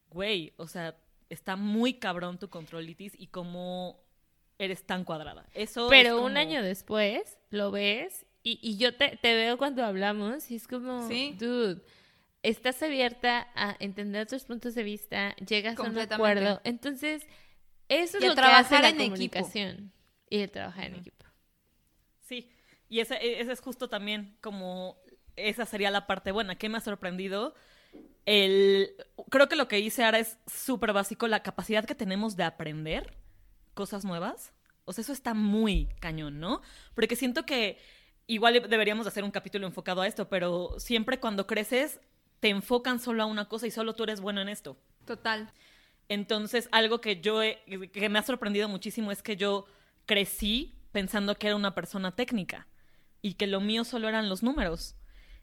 güey, 0.10 0.54
o 0.58 0.68
sea, 0.68 0.98
está 1.30 1.56
muy 1.56 1.94
cabrón 1.94 2.40
tu 2.40 2.50
controlitis 2.50 3.14
y 3.18 3.28
cómo 3.28 4.04
eres 4.58 4.86
tan 4.86 5.04
cuadrada. 5.04 5.46
Eso 5.54 5.88
Pero 5.90 6.24
un 6.24 6.38
año 6.38 6.62
después 6.62 7.38
lo 7.50 7.72
ves 7.72 8.26
y, 8.44 8.60
y 8.62 8.78
yo 8.78 8.96
te, 8.96 9.18
te, 9.18 9.36
veo 9.36 9.58
cuando 9.58 9.84
hablamos 9.84 10.50
y 10.52 10.56
es 10.56 10.68
como, 10.68 11.08
¿Sí? 11.08 11.36
dude, 11.40 11.82
estás 12.44 12.82
abierta 12.84 13.48
a 13.56 13.76
entender 13.80 14.24
otros 14.24 14.46
puntos 14.46 14.76
de 14.76 14.84
vista, 14.84 15.36
llegas 15.38 15.78
a 15.78 15.84
un 15.84 15.98
acuerdo. 15.98 16.62
Entonces, 16.64 17.26
eso 17.88 18.18
es 18.18 18.24
lo 18.24 18.36
que 18.36 18.42
hace 18.42 18.80
la 18.80 18.96
comunicación 18.96 19.92
y 20.30 20.40
el 20.40 20.52
trabajar 20.52 20.86
en 20.86 20.96
equipo. 20.96 21.26
Sí, 22.22 22.50
y 22.88 23.00
ese, 23.00 23.16
e, 23.16 23.42
ese 23.42 23.52
es 23.52 23.62
justo 23.62 23.90
también 23.90 24.38
como 24.42 24.98
esa 25.36 25.66
sería 25.66 25.92
la 25.92 26.06
parte 26.08 26.32
buena. 26.32 26.58
¿Qué 26.58 26.70
me 26.70 26.78
ha 26.78 26.82
sorprendido? 26.82 27.56
El, 28.26 28.96
creo 29.30 29.50
que 29.50 29.56
lo 29.56 29.68
que 29.68 29.80
hice 29.80 30.04
ahora 30.04 30.20
es 30.20 30.38
súper 30.48 30.94
básico, 30.94 31.28
la 31.28 31.44
capacidad 31.44 31.86
que 31.86 31.96
tenemos 31.96 32.36
de 32.36 32.44
aprender 32.44 33.18
cosas 33.74 34.06
nuevas. 34.06 34.54
O 34.86 34.94
sea, 34.94 35.02
eso 35.04 35.14
está 35.14 35.34
muy 35.34 35.88
cañón, 36.00 36.40
¿no? 36.40 36.62
Porque 36.96 37.16
siento 37.16 37.46
que 37.46 37.80
igual 38.28 38.66
deberíamos 38.70 39.08
hacer 39.08 39.24
un 39.24 39.32
capítulo 39.32 39.68
enfocado 39.68 40.02
a 40.02 40.08
esto, 40.08 40.30
pero 40.30 40.80
siempre 40.80 41.20
cuando 41.20 41.48
creces 41.48 42.00
te 42.40 42.50
enfocan 42.50 43.00
solo 43.00 43.24
a 43.24 43.26
una 43.26 43.48
cosa 43.48 43.68
y 43.68 43.72
solo 43.72 43.96
tú 43.96 44.04
eres 44.04 44.22
bueno 44.22 44.42
en 44.42 44.50
esto. 44.50 44.78
Total. 45.06 45.52
Entonces, 46.08 46.70
algo 46.72 47.02
que 47.02 47.22
yo 47.22 47.42
que 47.92 48.10
me 48.10 48.20
ha 48.20 48.24
sorprendido 48.24 48.68
muchísimo 48.68 49.12
es 49.12 49.22
que 49.22 49.36
yo 49.36 49.66
crecí 50.06 50.76
pensando 50.92 51.36
que 51.36 51.48
era 51.48 51.56
una 51.56 51.76
persona 51.76 52.16
técnica 52.16 52.68
y 53.22 53.34
que 53.34 53.48
lo 53.48 53.62
mío 53.62 53.84
solo 53.84 54.08
eran 54.08 54.30
los 54.30 54.42
números. 54.42 54.96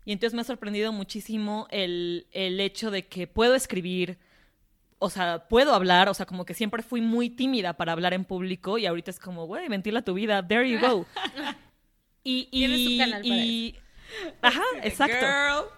Y 0.07 0.13
entonces 0.13 0.35
me 0.35 0.41
ha 0.41 0.45
sorprendido 0.45 0.93
muchísimo 0.93 1.67
el, 1.71 2.29
el 2.31 2.61
hecho 2.61 2.93
de 2.93 3.09
que 3.09 3.27
puedo 3.27 3.57
escribir, 3.57 4.19
o 5.01 5.11
sea, 5.11 5.49
puedo 5.49 5.75
hablar, 5.75 6.09
o 6.09 6.15
sea, 6.15 6.27
como 6.27 6.45
que 6.45 6.55
siempre 6.55 6.85
fui 6.85 7.01
muy 7.01 7.29
tímida 7.29 7.73
para 7.73 7.91
hablar 7.91 8.15
en 8.15 8.25
público 8.25 8.79
y 8.79 8.87
ahorita 8.87 9.11
es 9.11 9.19
como, 9.19 9.47
güey, 9.47 9.69
ventila 9.69 10.03
tu 10.03 10.15
vida, 10.15 10.47
there 10.47 10.71
you 10.71 10.79
go. 10.79 11.07
y, 12.23 12.49
y, 12.53 13.03
y, 13.25 13.77
Ajá, 14.41 14.63
exacto. 14.85 15.73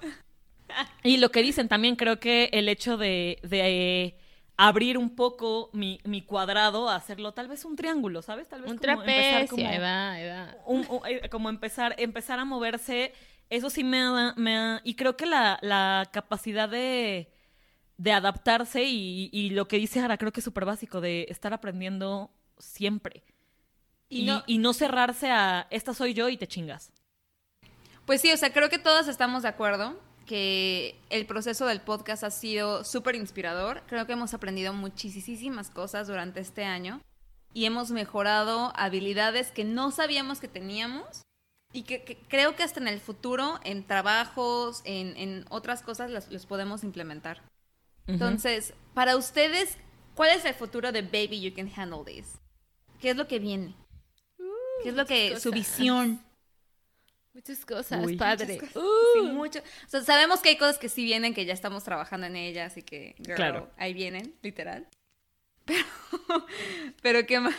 Y 1.03 1.17
lo 1.17 1.31
que 1.31 1.43
dicen 1.43 1.67
también 1.67 1.97
creo 1.97 2.21
que 2.21 2.51
el 2.53 2.69
hecho 2.69 2.99
de, 2.99 3.39
de 3.43 4.15
abrir 4.59 4.99
un 4.99 5.17
poco 5.17 5.71
mi, 5.73 6.01
mi, 6.05 6.21
cuadrado 6.21 6.91
hacerlo 6.91 7.33
tal 7.33 7.49
vez 7.49 7.65
un 7.65 7.77
triángulo, 7.77 8.21
¿sabes? 8.21 8.47
Tal 8.47 8.61
vez 8.61 8.71
un 8.71 8.79
trapecio, 8.79 9.57
como, 9.57 9.81
va, 9.81 10.21
eh, 10.21 11.29
como 11.31 11.49
empezar, 11.49 11.95
empezar 11.97 12.39
a 12.39 12.45
moverse 12.45 13.15
eso 13.51 13.71
sí 13.71 13.85
me 13.85 14.01
ha, 14.01 14.35
me 14.37 14.81
y 14.85 14.95
creo 14.95 15.17
que 15.17 15.27
la, 15.27 15.59
la 15.63 16.09
capacidad 16.13 16.69
de, 16.69 17.33
de 17.97 18.13
adaptarse 18.13 18.85
y, 18.85 19.31
y, 19.33 19.51
lo 19.51 19.69
que 19.69 19.79
dice 19.79 20.01
ahora 20.01 20.19
creo 20.19 20.33
que 20.33 20.41
es 20.41 20.45
súper 20.45 20.65
básico, 20.65 21.01
de 21.01 21.27
estar 21.29 21.53
aprendiendo 21.53 22.31
siempre. 22.59 23.23
Y, 24.11 24.25
no, 24.25 24.43
y 24.47 24.59
no 24.59 24.73
cerrarse 24.73 25.31
a, 25.31 25.67
esta 25.71 25.93
soy 25.93 26.15
yo 26.15 26.29
y 26.29 26.37
te 26.37 26.47
chingas. 26.47 26.93
Pues 28.07 28.23
sí, 28.23 28.33
o 28.33 28.37
sea, 28.37 28.53
creo 28.53 28.71
que 28.71 28.79
todos 28.79 29.07
estamos 29.07 29.43
de 29.43 29.51
acuerdo 29.51 29.99
que 30.27 30.99
el 31.11 31.27
proceso 31.27 31.67
del 31.67 31.81
podcast 31.81 32.25
ha 32.25 32.31
sido 32.31 32.85
súper 32.85 33.15
inspirador. 33.17 33.83
Creo 33.87 34.07
que 34.07 34.13
hemos 34.13 34.33
aprendido 34.33 34.73
muchísimas 34.73 35.71
cosas 35.71 36.07
durante 36.07 36.41
este 36.41 36.65
año. 36.65 37.01
y 37.55 37.65
hemos 37.65 37.91
mejorado 37.91 38.73
habilidades 38.77 39.51
que 39.53 39.65
no 39.65 39.91
sabíamos 39.91 40.39
que 40.39 40.49
teníamos 40.49 41.23
y 41.73 41.83
que, 41.83 42.19
creo 42.29 42.57
que 42.57 42.63
hasta 42.63 42.81
en 42.81 42.89
el 42.89 43.01
futuro, 43.01 43.61
en 43.65 43.87
trabajos, 43.87 44.83
en, 44.85 45.45
otras 45.51 45.83
cosas, 45.83 46.11
las, 46.11 46.47
podemos 46.47 46.83
implementar. 46.83 47.43
Entonces, 48.07 48.73
para 48.95 49.17
ustedes, 49.17 49.77
¿cuál 50.15 50.31
es 50.31 50.45
el 50.45 50.55
futuro 50.55 50.93
de 50.93 51.03
Baby 51.03 51.41
You 51.41 51.55
Can 51.55 51.71
Handle 51.77 52.05
This? 52.05 52.39
¿Qué 53.01 53.11
es 53.11 53.17
lo 53.17 53.29
que 53.29 53.39
viene? 53.39 53.75
¿Qué 54.83 54.89
es 54.91 54.95
lo 54.95 55.05
que, 55.05 55.39
su 55.39 55.51
visión? 55.51 56.23
Muchas 57.35 57.65
cosas, 57.65 58.05
padre. 58.19 58.61
mucho. 59.33 59.61
sabemos 59.87 60.41
que 60.41 60.49
hay 60.49 60.57
cosas 60.57 60.79
que 60.79 60.89
sí 60.89 61.05
vienen, 61.05 61.35
que 61.35 61.45
ya 61.45 61.53
estamos 61.53 61.85
trabajando 61.85 62.27
en 62.27 62.35
ellas 62.35 62.77
y 62.77 62.83
que, 62.83 63.15
claro. 63.37 63.71
ahí 63.77 63.93
vienen, 63.95 64.35
literal. 64.43 64.89
Pero, 65.65 65.85
pero 67.03 67.27
¿qué 67.27 67.41
más? 67.41 67.55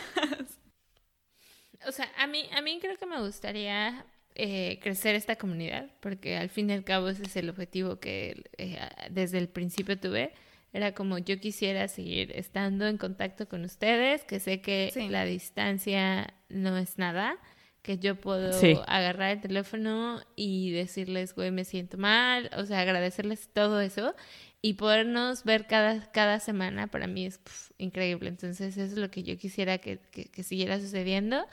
O 1.86 1.92
sea, 1.92 2.10
a 2.16 2.26
mí, 2.26 2.48
a 2.56 2.60
mí 2.60 2.78
creo 2.80 2.96
que 2.96 3.06
me 3.06 3.20
gustaría 3.20 4.04
eh, 4.34 4.78
crecer 4.82 5.14
esta 5.14 5.36
comunidad, 5.36 5.90
porque 6.00 6.36
al 6.36 6.50
fin 6.50 6.70
y 6.70 6.72
al 6.72 6.84
cabo 6.84 7.08
ese 7.08 7.24
es 7.24 7.36
el 7.36 7.48
objetivo 7.48 7.98
que 8.00 8.44
eh, 8.58 8.78
desde 9.10 9.38
el 9.38 9.48
principio 9.48 9.98
tuve. 9.98 10.32
Era 10.72 10.94
como 10.94 11.18
yo 11.18 11.40
quisiera 11.40 11.88
seguir 11.88 12.32
estando 12.36 12.86
en 12.86 12.96
contacto 12.96 13.48
con 13.48 13.64
ustedes, 13.64 14.24
que 14.24 14.38
sé 14.38 14.60
que 14.60 14.92
la 15.10 15.24
distancia 15.24 16.32
no 16.48 16.76
es 16.76 16.96
nada, 16.96 17.36
que 17.82 17.98
yo 17.98 18.20
puedo 18.20 18.52
agarrar 18.86 19.32
el 19.32 19.40
teléfono 19.40 20.20
y 20.36 20.70
decirles, 20.70 21.34
güey, 21.34 21.50
me 21.50 21.64
siento 21.64 21.98
mal, 21.98 22.50
o 22.56 22.66
sea, 22.66 22.80
agradecerles 22.80 23.48
todo 23.52 23.80
eso 23.80 24.14
y 24.62 24.74
podernos 24.74 25.44
ver 25.44 25.66
cada, 25.66 26.10
cada 26.12 26.38
semana 26.38 26.86
para 26.86 27.06
mí 27.06 27.26
es 27.26 27.40
increíble. 27.78 28.28
Entonces 28.28 28.76
eso 28.76 28.92
es 28.92 28.98
lo 28.98 29.10
que 29.10 29.22
yo 29.22 29.36
quisiera 29.38 29.78
que, 29.78 29.98
que, 29.98 30.42
siguiera 30.42 30.78
sucediendo 30.78 31.46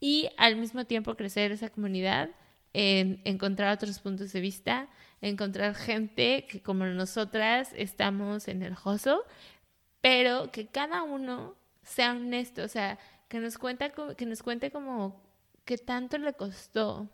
y 0.00 0.30
al 0.36 0.56
mismo 0.56 0.84
tiempo 0.84 1.16
crecer 1.16 1.52
esa 1.52 1.70
comunidad, 1.70 2.30
en 2.74 3.20
encontrar 3.24 3.74
otros 3.74 3.98
puntos 3.98 4.32
de 4.32 4.40
vista, 4.40 4.88
encontrar 5.20 5.74
gente 5.74 6.46
que 6.48 6.62
como 6.62 6.86
nosotras 6.86 7.70
estamos 7.76 8.48
en 8.48 8.62
el 8.62 8.74
joso, 8.74 9.24
pero 10.00 10.50
que 10.50 10.68
cada 10.68 11.02
uno 11.02 11.54
sea 11.82 12.12
honesto, 12.12 12.62
o 12.62 12.68
sea, 12.68 12.98
que 13.28 13.40
nos, 13.40 13.58
cuenta, 13.58 13.90
que 13.90 14.24
nos 14.24 14.42
cuente 14.42 14.70
como 14.70 15.22
qué 15.64 15.76
tanto 15.76 16.16
le 16.18 16.32
costó 16.32 17.10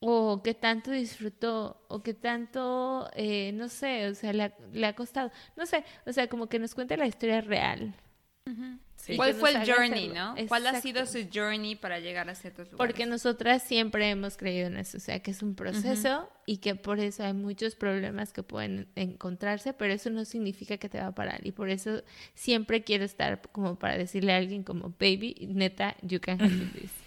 o 0.00 0.42
qué 0.42 0.54
tanto 0.54 0.90
disfrutó 0.90 1.84
o 1.88 2.02
qué 2.02 2.14
tanto, 2.14 3.08
eh, 3.14 3.52
no 3.52 3.68
sé, 3.68 4.08
o 4.08 4.14
sea, 4.14 4.32
le 4.32 4.86
ha, 4.86 4.94
costado, 4.94 5.30
no 5.56 5.66
sé, 5.66 5.84
o 6.06 6.12
sea, 6.12 6.28
como 6.28 6.48
que 6.48 6.58
nos 6.58 6.74
cuente 6.74 6.96
la 6.96 7.06
historia 7.06 7.40
real. 7.40 7.94
¿Cuál 9.16 9.34
fue 9.34 9.50
el 9.50 9.70
journey, 9.70 10.08
no? 10.08 10.34
¿Cuál 10.48 10.66
ha 10.66 10.80
sido 10.80 11.06
su 11.06 11.18
journey 11.32 11.76
para 11.76 12.00
llegar 12.00 12.28
a 12.28 12.34
ciertos 12.34 12.70
lugares? 12.70 12.78
Porque 12.78 13.06
nosotras 13.06 13.62
siempre 13.62 14.08
hemos 14.08 14.36
creído 14.36 14.66
en 14.66 14.76
eso, 14.76 14.98
o 14.98 15.00
sea, 15.00 15.20
que 15.20 15.30
es 15.30 15.42
un 15.42 15.54
proceso 15.54 16.28
y 16.44 16.58
que 16.58 16.74
por 16.74 16.98
eso 16.98 17.24
hay 17.24 17.32
muchos 17.32 17.74
problemas 17.74 18.32
que 18.32 18.42
pueden 18.42 18.88
encontrarse, 18.94 19.72
pero 19.72 19.92
eso 19.92 20.10
no 20.10 20.24
significa 20.24 20.76
que 20.76 20.88
te 20.88 20.98
va 20.98 21.08
a 21.08 21.14
parar 21.14 21.46
y 21.46 21.52
por 21.52 21.70
eso 21.70 22.02
siempre 22.34 22.84
quiero 22.84 23.04
estar 23.04 23.42
como 23.52 23.78
para 23.78 23.96
decirle 23.96 24.32
a 24.32 24.36
alguien 24.36 24.62
como, 24.62 24.90
baby, 24.98 25.48
neta, 25.48 25.96
you 26.02 26.20
can 26.20 26.40
handle 26.40 26.68
this. 26.72 27.05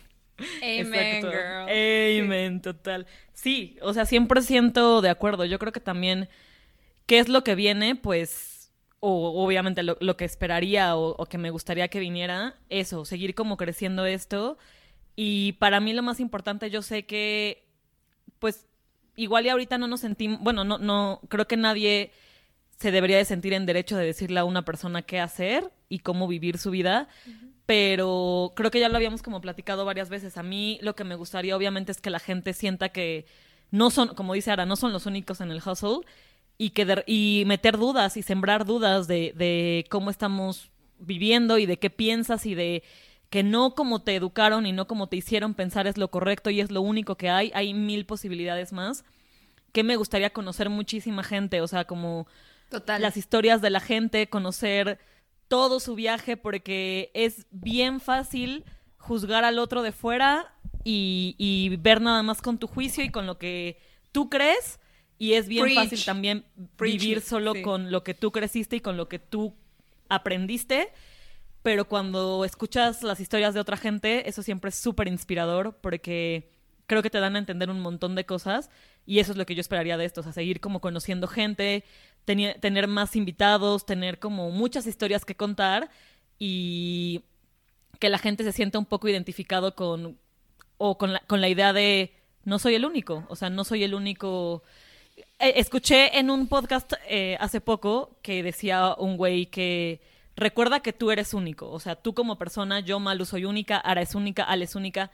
Amen, 0.62 1.21
girl. 1.21 1.69
Amen, 1.69 2.62
total. 2.62 3.06
Sí, 3.34 3.78
o 3.82 3.93
sea, 3.93 4.06
100% 4.06 5.02
de 5.02 5.10
acuerdo. 5.10 5.45
Yo 5.45 5.60
creo 5.60 5.71
que 5.71 5.80
también, 5.80 6.30
¿qué 7.06 7.19
es 7.19 7.30
lo 7.30 7.43
que 7.43 7.56
viene? 7.56 7.95
Pues, 7.95 8.71
o 8.99 9.43
obviamente 9.43 9.84
lo, 9.84 10.17
que 10.17 10.25
esperaría 10.25 10.95
o, 10.95 11.25
que 11.25 11.38
me 11.38 11.49
gustaría 11.49 11.88
que 11.88 11.99
viniera, 11.99 12.56
eso, 12.69 13.06
seguir 13.06 13.36
como 13.36 13.58
creciendo 13.58 14.06
esto. 14.06 14.58
Y 15.15 15.54
para 15.54 15.80
mí 15.80 15.93
lo 15.93 16.04
más 16.04 16.19
importante, 16.19 16.69
yo 16.69 16.82
sé 16.82 17.06
que, 17.06 17.65
pues, 18.39 18.67
igual 19.15 19.45
y 19.45 19.49
ahorita 19.49 19.78
no 19.78 19.88
nos 19.88 20.02
sentimos, 20.02 20.39
bueno, 20.41 20.63
no, 20.63 20.78
no, 20.78 21.21
creo 21.30 21.47
que 21.47 21.58
nadie 21.58 22.12
se 22.78 22.91
debería 22.91 23.17
de 23.17 23.25
sentir 23.25 23.54
en 23.54 23.65
derecho 23.65 23.97
de 23.97 24.06
decirle 24.06 24.39
a 24.39 24.45
una 24.45 24.63
persona 24.63 25.02
qué 25.02 25.19
hacer 25.19 25.69
y 25.89 25.99
cómo 25.99 26.28
vivir 26.28 26.58
su 26.58 26.71
vida 26.71 27.10
pero 27.70 28.52
creo 28.56 28.72
que 28.72 28.80
ya 28.80 28.90
lo 28.90 28.96
habíamos 28.96 29.22
como 29.22 29.42
platicado 29.42 29.86
varias 29.86 30.10
veces. 30.10 30.40
A 30.40 30.42
mí 30.42 30.80
lo 30.82 30.96
que 30.96 31.04
me 31.04 31.14
gustaría 31.14 31.56
obviamente 31.56 31.92
es 31.92 32.02
que 32.02 32.10
la 32.10 32.18
gente 32.18 32.54
sienta 32.54 32.90
que 32.90 33.28
no 33.70 33.92
son, 33.92 34.16
como 34.16 34.34
dice 34.34 34.50
Ara, 34.50 34.66
no 34.66 34.76
son 34.76 34.92
los 34.92 35.06
únicos 35.06 35.40
en 35.40 35.52
el 35.52 35.62
hustle 35.64 36.00
y, 36.58 36.72
que 36.72 37.04
y 37.06 37.44
meter 37.46 37.78
dudas 37.78 38.18
y 38.18 38.24
sembrar 38.24 38.66
dudas 38.66 39.08
de, 39.08 39.36
de 39.38 39.86
cómo 39.92 40.10
estamos 40.10 40.72
viviendo 40.98 41.60
y 41.60 41.68
de 41.68 41.78
qué 41.78 41.92
piensas 41.92 42.48
y 42.48 42.56
de 42.56 42.82
que 43.30 43.44
no 43.44 43.76
como 43.76 44.02
te 44.02 44.16
educaron 44.16 44.66
y 44.66 44.72
no 44.72 44.88
como 44.88 45.06
te 45.06 45.18
hicieron 45.18 45.54
pensar 45.54 45.86
es 45.86 46.00
lo 46.00 46.10
correcto 46.10 46.50
y 46.50 46.62
es 46.62 46.72
lo 46.72 46.82
único 46.82 47.18
que 47.18 47.30
hay, 47.30 47.52
hay 47.54 47.76
mil 47.76 48.08
posibilidades 48.08 48.74
más. 48.74 49.06
Que 49.74 49.84
me 49.84 49.96
gustaría 49.96 50.32
conocer 50.32 50.72
muchísima 50.72 51.22
gente, 51.22 51.62
o 51.62 51.68
sea, 51.68 51.86
como 51.86 52.26
Total. 52.72 53.00
las 53.00 53.16
historias 53.16 53.62
de 53.62 53.70
la 53.70 53.80
gente, 53.80 54.28
conocer 54.28 54.98
todo 55.50 55.82
su 55.82 55.96
viaje 55.96 56.38
porque 56.38 57.12
es 57.14 57.46
bien 57.52 58.00
fácil 58.00 58.64
juzgar 58.98 59.44
al 59.44 59.60
otro 59.60 59.82
de 59.82 59.92
fuera 59.92 60.56
y, 60.86 61.76
ver 61.82 62.00
nada 62.02 62.24
más 62.24 62.42
con 62.42 62.58
tu 62.58 62.68
juicio 62.68 63.04
y 63.04 63.10
con 63.10 63.28
lo 63.28 63.38
que 63.38 63.78
tú 64.14 64.30
crees. 64.30 64.80
Y 65.18 65.34
es 65.34 65.50
bien 65.50 65.76
fácil 65.76 66.04
también 66.06 66.46
vivir 66.80 67.20
solo 67.20 67.54
con 67.62 67.92
lo 67.92 68.04
que 68.06 68.14
tú 68.14 68.32
creciste 68.32 68.78
y 68.78 68.80
con 68.80 68.96
lo 68.96 69.10
que 69.10 69.20
tú 69.20 69.54
aprendiste. 70.08 70.90
Pero 71.62 71.86
cuando 71.86 72.46
escuchas 72.46 73.04
las 73.04 73.20
historias 73.20 73.54
de 73.54 73.60
otra 73.60 73.76
gente, 73.76 74.30
eso 74.30 74.42
siempre 74.44 74.70
es 74.70 74.76
súper 74.76 75.10
inspirador 75.10 75.78
porque 75.82 76.50
creo 76.90 77.04
que 77.04 77.10
te 77.10 77.20
dan 77.20 77.36
a 77.36 77.40
entender 77.40 77.70
un 77.70 77.82
montón 77.82 78.16
de 78.16 78.26
cosas 78.26 78.70
y 79.06 79.20
eso 79.20 79.32
es 79.32 79.38
lo 79.38 79.46
que 79.46 79.56
yo 79.56 79.62
esperaría 79.62 79.98
de 79.98 80.06
esto, 80.06 80.22
o 80.22 80.24
sea, 80.24 80.34
seguir 80.34 80.60
como 80.60 80.82
conociendo 80.82 81.28
gente, 81.28 81.84
tener 82.26 82.88
más 82.88 83.16
invitados, 83.16 83.86
tener 83.86 84.20
como 84.20 84.52
muchas 84.52 84.86
historias 84.86 85.26
que 85.26 85.36
contar 85.36 85.90
y 86.38 87.24
que 88.00 88.10
la 88.10 88.18
gente 88.18 88.44
se 88.44 88.52
sienta 88.52 88.80
un 88.80 88.86
poco 88.86 89.08
identificado 89.10 89.76
con 89.76 90.18
o 90.78 90.98
con 90.98 91.14
la, 91.14 91.20
con 91.22 91.42
la 91.42 91.50
idea 91.50 91.74
de 91.74 92.14
no 92.46 92.60
soy 92.60 92.76
el 92.76 92.86
único, 92.86 93.26
o 93.30 93.36
sea, 93.36 93.50
no 93.50 93.64
soy 93.64 93.84
el 93.84 93.94
único. 93.94 94.64
Eh, 95.40 95.54
escuché 95.58 96.18
en 96.18 96.30
un 96.30 96.48
podcast 96.48 96.94
eh, 97.08 97.38
hace 97.40 97.62
poco 97.62 98.18
que 98.22 98.42
decía 98.44 98.96
un 98.98 99.18
güey 99.18 99.48
que 99.48 100.02
recuerda 100.36 100.80
que 100.80 100.94
tú 100.94 101.12
eres 101.12 101.34
único, 101.34 101.70
o 101.70 101.80
sea, 101.80 101.96
tú 101.96 102.14
como 102.14 102.38
persona, 102.38 102.80
yo 102.80 103.00
Malu 103.00 103.26
soy 103.26 103.46
única, 103.46 103.78
Ara 103.78 104.02
es 104.02 104.16
única, 104.16 104.44
Ale 104.44 104.66
es 104.66 104.76
única, 104.76 105.12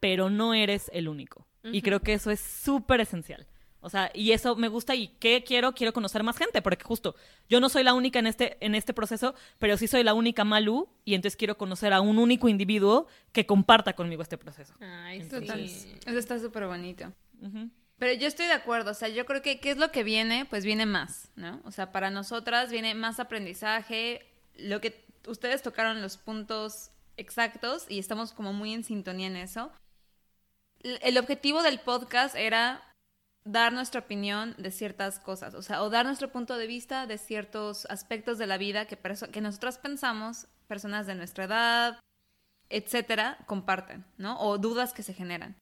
pero 0.00 0.28
no 0.28 0.54
eres 0.54 0.90
el 0.92 1.08
único. 1.08 1.46
Y 1.70 1.82
creo 1.82 2.00
que 2.00 2.14
eso 2.14 2.30
es 2.30 2.40
súper 2.40 3.00
esencial. 3.00 3.46
O 3.80 3.90
sea, 3.90 4.10
y 4.12 4.32
eso 4.32 4.56
me 4.56 4.68
gusta 4.68 4.94
y 4.94 5.08
¿qué 5.20 5.44
quiero? 5.44 5.72
Quiero 5.72 5.92
conocer 5.92 6.22
más 6.22 6.36
gente, 6.36 6.62
porque 6.62 6.84
justo 6.84 7.14
yo 7.48 7.60
no 7.60 7.68
soy 7.68 7.84
la 7.84 7.94
única 7.94 8.18
en 8.18 8.26
este, 8.26 8.56
en 8.60 8.74
este 8.74 8.92
proceso, 8.92 9.34
pero 9.58 9.76
sí 9.76 9.86
soy 9.86 10.02
la 10.02 10.14
única 10.14 10.44
Malu 10.44 10.88
y 11.04 11.14
entonces 11.14 11.36
quiero 11.36 11.56
conocer 11.56 11.92
a 11.92 12.00
un 12.00 12.18
único 12.18 12.48
individuo 12.48 13.06
que 13.32 13.46
comparta 13.46 13.94
conmigo 13.94 14.22
este 14.22 14.36
proceso. 14.36 14.74
Ay, 14.80 15.22
sí. 15.22 15.94
Eso 16.06 16.18
está 16.18 16.38
súper 16.38 16.66
bonito. 16.66 17.12
Pero 17.98 18.12
yo 18.14 18.26
estoy 18.26 18.46
de 18.46 18.52
acuerdo, 18.52 18.90
o 18.92 18.94
sea, 18.94 19.08
yo 19.08 19.26
creo 19.26 19.42
que 19.42 19.60
¿qué 19.60 19.70
es 19.70 19.76
lo 19.76 19.90
que 19.92 20.02
viene? 20.02 20.44
Pues 20.44 20.64
viene 20.64 20.86
más, 20.86 21.30
¿no? 21.36 21.60
O 21.64 21.70
sea, 21.70 21.92
para 21.92 22.10
nosotras 22.10 22.70
viene 22.70 22.94
más 22.94 23.20
aprendizaje, 23.20 24.26
lo 24.54 24.80
que 24.80 25.04
ustedes 25.26 25.62
tocaron 25.62 26.02
los 26.02 26.16
puntos 26.16 26.90
exactos 27.16 27.86
y 27.88 27.98
estamos 27.98 28.32
como 28.32 28.52
muy 28.52 28.72
en 28.72 28.84
sintonía 28.84 29.26
en 29.26 29.36
eso. 29.36 29.70
El 30.80 31.18
objetivo 31.18 31.62
del 31.62 31.80
podcast 31.80 32.36
era 32.36 32.82
dar 33.50 33.72
nuestra 33.72 34.00
opinión 34.00 34.54
de 34.58 34.70
ciertas 34.70 35.18
cosas, 35.18 35.54
o 35.54 35.62
sea, 35.62 35.82
o 35.82 35.88
dar 35.88 36.04
nuestro 36.04 36.30
punto 36.30 36.58
de 36.58 36.66
vista 36.66 37.06
de 37.06 37.16
ciertos 37.16 37.86
aspectos 37.86 38.36
de 38.36 38.46
la 38.46 38.58
vida 38.58 38.84
que, 38.84 38.98
que 38.98 39.40
nosotros 39.40 39.78
pensamos, 39.78 40.48
personas 40.66 41.06
de 41.06 41.14
nuestra 41.14 41.44
edad, 41.44 42.00
etcétera, 42.68 43.38
comparten, 43.46 44.04
¿no? 44.18 44.38
O 44.38 44.58
dudas 44.58 44.92
que 44.92 45.02
se 45.02 45.14
generan. 45.14 45.56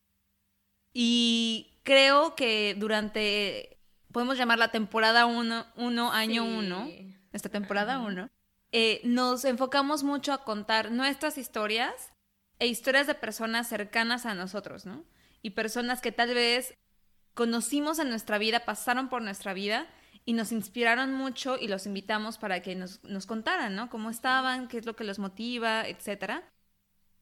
Y 0.92 1.79
creo 1.85 2.35
que 2.35 2.75
durante, 2.77 3.79
podemos 4.11 4.37
llamar 4.37 4.59
la 4.59 4.72
temporada 4.72 5.27
1, 5.27 5.66
uno, 5.77 6.12
año 6.12 6.44
1, 6.44 6.88
esta 7.33 7.51
temporada 7.51 8.01
1, 8.01 8.29
eh, 8.72 9.01
nos 9.05 9.44
enfocamos 9.44 10.03
mucho 10.03 10.33
a 10.33 10.42
contar 10.42 10.90
nuestras 10.90 11.38
historias 11.38 12.12
e 12.59 12.66
historias 12.66 13.07
de 13.07 13.14
personas 13.14 13.68
cercanas 13.68 14.27
a 14.27 14.35
nosotros, 14.35 14.87
¿no? 14.87 15.05
Y 15.40 15.51
personas 15.51 16.01
que 16.01 16.11
tal 16.11 16.35
vez 16.35 16.75
conocimos 17.37 17.99
en 17.99 18.09
nuestra 18.09 18.38
vida, 18.38 18.61
pasaron 18.61 19.09
por 19.09 19.20
nuestra 19.20 19.53
vida 19.53 19.87
y 20.25 20.33
nos 20.33 20.53
inspiraron 20.53 21.12
mucho 21.12 21.59
y 21.61 21.68
los 21.68 21.87
invitamos 21.87 22.38
para 22.38 22.62
que 22.62 22.75
nos, 22.75 22.99
contaran, 23.27 23.77
¿no? 23.77 23.90
Cómo 23.90 24.09
estaban, 24.09 24.68
qué 24.68 24.79
es 24.79 24.87
lo 24.87 24.96
que 24.96 25.05
los 25.05 25.18
motiva, 25.18 25.87
etcétera. 25.87 26.42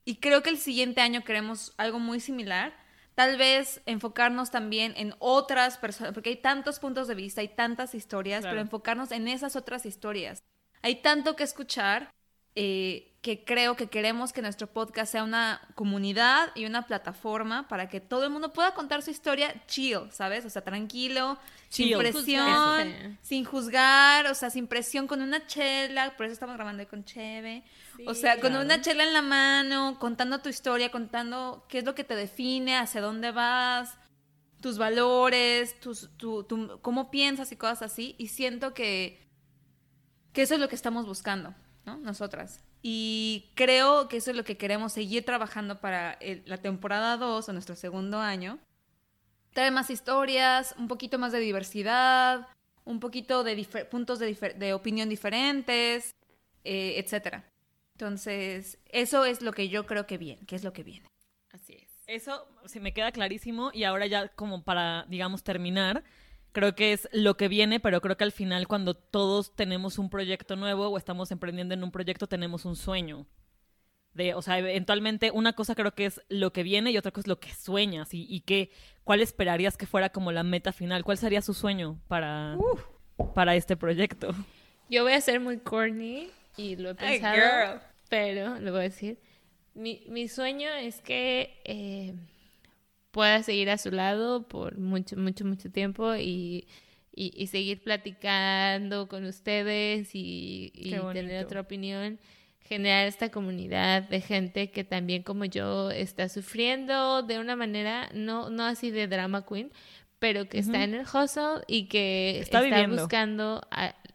Y 0.05 0.17
creo 0.17 0.43
que 0.43 0.51
el 0.51 0.59
siguiente 0.59 1.01
año 1.01 1.25
queremos 1.25 1.75
algo 1.79 1.99
muy 1.99 2.21
similar. 2.21 2.75
Tal 3.17 3.37
vez 3.37 3.83
enfocarnos 3.87 4.53
también 4.53 4.95
en 4.97 5.15
otras 5.19 5.79
personas, 5.79 6.15
porque 6.15 6.31
hay 6.31 6.37
tantos 6.37 6.79
puntos 6.79 7.09
de 7.09 7.17
vista, 7.17 7.41
hay 7.41 7.49
tantas 7.49 7.95
historias, 7.95 8.45
pero 8.45 8.61
enfocarnos 8.61 9.11
en 9.11 9.27
esas 9.27 9.57
otras 9.57 9.85
historias. 9.85 10.43
Hay 10.81 11.03
tanto 11.03 11.35
que 11.35 11.43
escuchar. 11.43 12.15
Eh, 12.55 13.14
que 13.25 13.43
creo 13.43 13.75
que 13.75 13.87
queremos 13.87 14.35
que 14.35 14.43
nuestro 14.43 14.67
podcast 14.67 15.11
sea 15.13 15.25
una 15.25 15.59
comunidad 15.77 16.51
y 16.55 16.67
una 16.67 16.87
plataforma 16.87 17.67
para 17.69 17.89
que 17.89 17.99
todo 17.99 18.25
el 18.25 18.31
mundo 18.31 18.53
pueda 18.53 18.75
contar 18.75 19.01
su 19.01 19.11
historia 19.11 19.65
chill, 19.67 20.11
¿sabes? 20.11 20.45
O 20.45 20.51
sea, 20.51 20.61
tranquilo, 20.63 21.39
sin 21.71 21.97
presión, 21.97 23.19
sin 23.23 23.47
juzgar, 23.47 24.27
o 24.27 24.35
sea, 24.35 24.51
sin 24.51 24.67
presión, 24.67 25.07
con 25.07 25.23
una 25.23 25.47
chela, 25.47 26.15
por 26.19 26.27
eso 26.27 26.35
estamos 26.35 26.55
grabando 26.57 26.87
con 26.87 27.03
Cheve. 27.07 27.65
o 28.07 28.13
sea, 28.13 28.39
con 28.41 28.55
una 28.57 28.83
chela 28.83 29.05
en 29.05 29.15
la 29.15 29.23
mano, 29.23 29.99
contando 29.99 30.41
tu 30.41 30.51
historia, 30.51 30.91
contando 30.91 31.65
qué 31.71 31.79
es 31.79 31.85
lo 31.85 31.95
que 31.95 32.05
te 32.05 32.17
define, 32.17 32.77
hacia 32.77 33.01
dónde 33.01 33.31
vas, 33.31 33.97
tus 34.61 34.77
valores, 34.77 35.81
tus, 35.81 36.11
tu, 36.19 36.45
tu, 36.45 36.79
cómo 36.83 37.11
piensas 37.11 37.51
y 37.53 37.57
cosas 37.57 37.91
así. 37.91 38.17
Y 38.19 38.29
siento 38.29 38.75
que, 38.75 39.27
que 40.35 40.43
eso 40.43 40.53
es 40.53 40.61
lo 40.61 40.69
que 40.69 40.77
estamos 40.77 41.07
buscando, 41.07 41.55
¿no? 41.87 41.97
Nosotras. 41.97 42.61
Y 42.87 43.51
creo 43.55 44.09
que 44.09 44.19
eso 44.19 44.31
es 44.31 44.37
lo 44.37 44.45
que 44.45 44.59
queremos 44.59 44.93
seguir 44.93 45.25
trabajando 45.25 45.81
para 45.81 46.19
la 46.45 46.59
temporada 46.59 47.17
2 47.17 47.49
o 47.49 47.53
nuestro 47.55 47.77
segundo 47.77 48.21
año. 48.21 48.59
Trae 49.55 49.71
más 49.71 49.89
historias, 49.89 50.75
un 50.77 50.87
poquito 50.87 51.19
más 51.19 51.33
de 51.33 51.39
diversidad, 51.39 52.47
un 52.85 53.01
poquito 53.01 53.43
de 53.43 53.57
puntos 53.91 54.19
de, 54.19 54.75
opinión 54.75 55.09
diferentes, 55.09 56.15
eh, 56.63 56.97
etc. 56.99 57.43
Entonces, 57.95 58.79
eso 58.91 59.25
es 59.25 59.41
lo 59.41 59.55
que 59.55 59.71
yo 59.71 59.87
creo 59.87 60.07
que 60.07 60.19
viene, 60.19 60.45
que 60.45 60.55
es 60.55 60.63
lo 60.63 60.75
que 60.75 60.83
viene. 60.83 61.09
Así 61.53 61.73
es. 61.73 61.91
Eso 62.07 62.47
se 62.67 62.81
me 62.81 62.93
queda 62.93 63.13
clarísimo 63.13 63.71
y 63.73 63.85
ahora 63.85 64.05
ya 64.05 64.29
como 64.29 64.63
para, 64.63 65.07
digamos, 65.09 65.43
terminar, 65.43 66.05
creo 66.55 66.75
que 66.75 66.93
es 66.93 67.09
lo 67.13 67.37
que 67.37 67.49
viene, 67.49 67.81
pero 67.81 68.01
creo 68.01 68.17
que 68.17 68.25
al 68.25 68.33
final 68.33 68.69
cuando 68.69 68.95
todos 68.95 69.55
tenemos 69.55 69.99
un 69.99 70.09
proyecto 70.09 70.57
nuevo 70.57 70.89
o 70.89 70.97
estamos 70.97 71.31
emprendiendo 71.33 71.75
en 71.75 71.83
un 71.83 71.91
proyecto, 71.91 72.29
tenemos 72.29 72.65
un 72.65 72.77
sueño. 72.77 73.27
De, 74.13 74.35
o 74.35 74.43
sea, 74.43 74.59
eventualmente 74.61 75.33
una 75.33 75.55
cosa 75.55 75.75
creo 75.75 75.93
que 75.97 76.07
es 76.07 76.23
lo 76.29 76.53
que 76.53 76.63
viene 76.63 76.93
y 76.93 76.97
otra 76.97 77.11
cosa 77.11 77.23
es 77.23 77.27
lo 77.27 77.41
que 77.41 77.53
sueñas 77.53 78.15
y, 78.15 78.27
y 78.31 78.71
cuál 79.03 79.21
esperarías 79.21 79.77
que 79.77 79.87
fuera 79.87 80.11
como 80.11 80.31
la 80.31 80.45
meta 80.45 80.73
final, 80.73 81.03
cuál 81.03 81.19
sería 81.19 81.43
su 81.43 81.53
sueño 81.53 82.01
para, 82.07 82.57
para 83.35 83.57
este 83.57 83.77
proyecto. 83.77 84.33
Yo 84.89 85.03
voy 85.03 85.15
a 85.15 85.21
ser 85.21 85.41
muy 85.41 85.59
corny 85.59 86.31
y 86.57 86.77
lo 86.77 86.91
he 86.91 86.95
pensado, 86.95 87.81
pero 88.09 88.61
lo 88.61 88.71
voy 88.71 88.81
a 88.81 88.85
decir. 88.85 89.19
Mi, 89.75 90.05
mi 90.09 90.29
sueño 90.29 90.69
es 90.69 91.01
que 91.01 91.61
eh, 91.65 92.15
pueda 93.15 93.45
seguir 93.45 93.71
a 93.71 93.79
su 93.79 93.93
lado 93.93 94.49
por 94.49 94.77
mucho, 94.77 95.17
mucho, 95.17 95.45
mucho 95.45 95.71
tiempo 95.71 96.17
y, 96.17 96.67
y, 97.15 97.47
seguir 97.47 97.81
platicando 97.81 99.07
con 99.07 99.25
ustedes 99.25 100.11
y, 100.15 100.73
tener 101.13 101.45
otra 101.45 101.61
opinión, 101.61 102.19
generar 102.61 103.07
esta 103.07 103.31
comunidad 103.31 104.03
de 104.03 104.21
gente 104.21 104.73
que 104.73 104.83
también 104.83 105.23
como 105.23 105.45
yo 105.45 105.93
está 105.93 106.29
sufriendo 106.29 107.23
de 107.23 107.39
una 107.39 107.55
manera, 107.55 108.11
no, 108.15 108.51
no 108.51 108.65
así 108.65 108.91
de 108.91 109.07
drama 109.07 109.47
queen, 109.47 109.71
pero 110.19 110.49
que 110.49 110.59
está 110.59 110.83
en 110.83 110.95
el 110.95 111.03
hustle 111.03 111.63
y 111.69 111.87
que 111.87 112.41
está, 112.41 112.63
buscando 112.89 113.63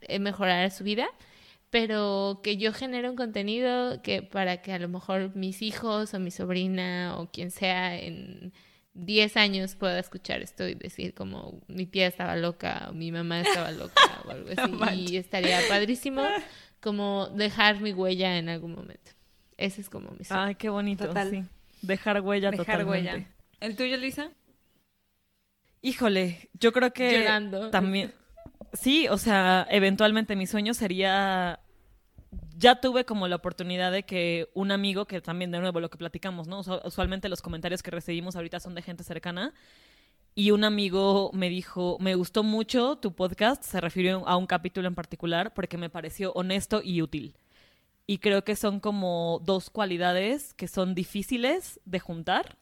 eh, 0.01 0.19
mejorar 0.19 0.69
su 0.71 0.83
vida 0.83 1.07
pero 1.69 2.41
que 2.43 2.57
yo 2.57 2.73
genere 2.73 3.07
un 3.07 3.15
contenido 3.15 4.01
que 4.01 4.23
para 4.23 4.63
que 4.63 4.73
a 4.73 4.79
lo 4.79 4.89
mejor 4.89 5.35
mis 5.35 5.61
hijos 5.61 6.15
o 6.15 6.19
mi 6.19 6.31
sobrina 6.31 7.15
o 7.19 7.29
quien 7.29 7.51
sea 7.51 7.95
en 7.95 8.51
10 8.93 9.37
años 9.37 9.75
pueda 9.75 9.99
escuchar 9.99 10.41
esto 10.41 10.67
y 10.67 10.73
decir 10.75 11.13
como 11.13 11.61
mi 11.67 11.85
tía 11.85 12.07
estaba 12.07 12.35
loca 12.35 12.87
o 12.89 12.93
mi 12.93 13.11
mamá 13.11 13.41
estaba 13.41 13.71
loca 13.71 13.93
o 14.25 14.31
algo 14.31 14.49
así. 14.55 15.13
y 15.13 15.17
estaría 15.17 15.59
padrísimo 15.67 16.23
como 16.81 17.27
dejar 17.29 17.81
mi 17.81 17.93
huella 17.93 18.37
en 18.37 18.49
algún 18.49 18.73
momento. 18.73 19.11
Ese 19.57 19.81
es 19.81 19.89
como 19.89 20.11
mi 20.11 20.23
sueño. 20.23 20.43
Ay, 20.43 20.55
qué 20.55 20.69
bonito. 20.69 21.11
Sí. 21.29 21.43
Dejar 21.81 22.21
huella 22.21 22.51
Dejar 22.51 22.85
huella. 22.85 23.25
¿El 23.59 23.75
tuyo, 23.75 23.97
Lisa? 23.97 24.31
Híjole, 25.81 26.49
yo 26.53 26.71
creo 26.71 26.91
que 26.93 27.27
también... 27.71 28.13
Sí, 28.73 29.07
o 29.07 29.17
sea, 29.17 29.65
eventualmente 29.69 30.35
mi 30.35 30.45
sueño 30.45 30.73
sería 30.73 31.59
ya 32.59 32.81
tuve 32.81 33.05
como 33.05 33.27
la 33.29 33.37
oportunidad 33.37 33.89
de 33.91 34.03
que 34.03 34.49
un 34.53 34.71
amigo, 34.71 35.05
que 35.05 35.21
también 35.21 35.49
de 35.49 35.59
nuevo 35.59 35.79
lo 35.79 35.89
que 35.89 35.97
platicamos, 35.97 36.47
¿no? 36.47 36.59
Usualmente 36.83 37.29
los 37.29 37.41
comentarios 37.41 37.81
que 37.81 37.89
recibimos 37.89 38.35
ahorita 38.35 38.59
son 38.59 38.75
de 38.75 38.81
gente 38.81 39.05
cercana. 39.05 39.53
Y 40.35 40.51
un 40.51 40.65
amigo 40.65 41.31
me 41.33 41.49
dijo, 41.49 41.97
me 42.01 42.15
gustó 42.15 42.43
mucho 42.43 42.97
tu 42.97 43.13
podcast, 43.13 43.63
se 43.63 43.79
refirió 43.79 44.27
a 44.27 44.35
un 44.35 44.45
capítulo 44.45 44.89
en 44.89 44.95
particular 44.95 45.53
porque 45.53 45.77
me 45.77 45.89
pareció 45.89 46.33
honesto 46.33 46.81
y 46.83 47.01
útil. 47.01 47.37
Y 48.05 48.17
creo 48.17 48.43
que 48.43 48.57
son 48.57 48.81
como 48.81 49.41
dos 49.45 49.69
cualidades 49.69 50.53
que 50.53 50.67
son 50.67 50.95
difíciles 50.95 51.79
de 51.85 51.99
juntar 51.99 52.57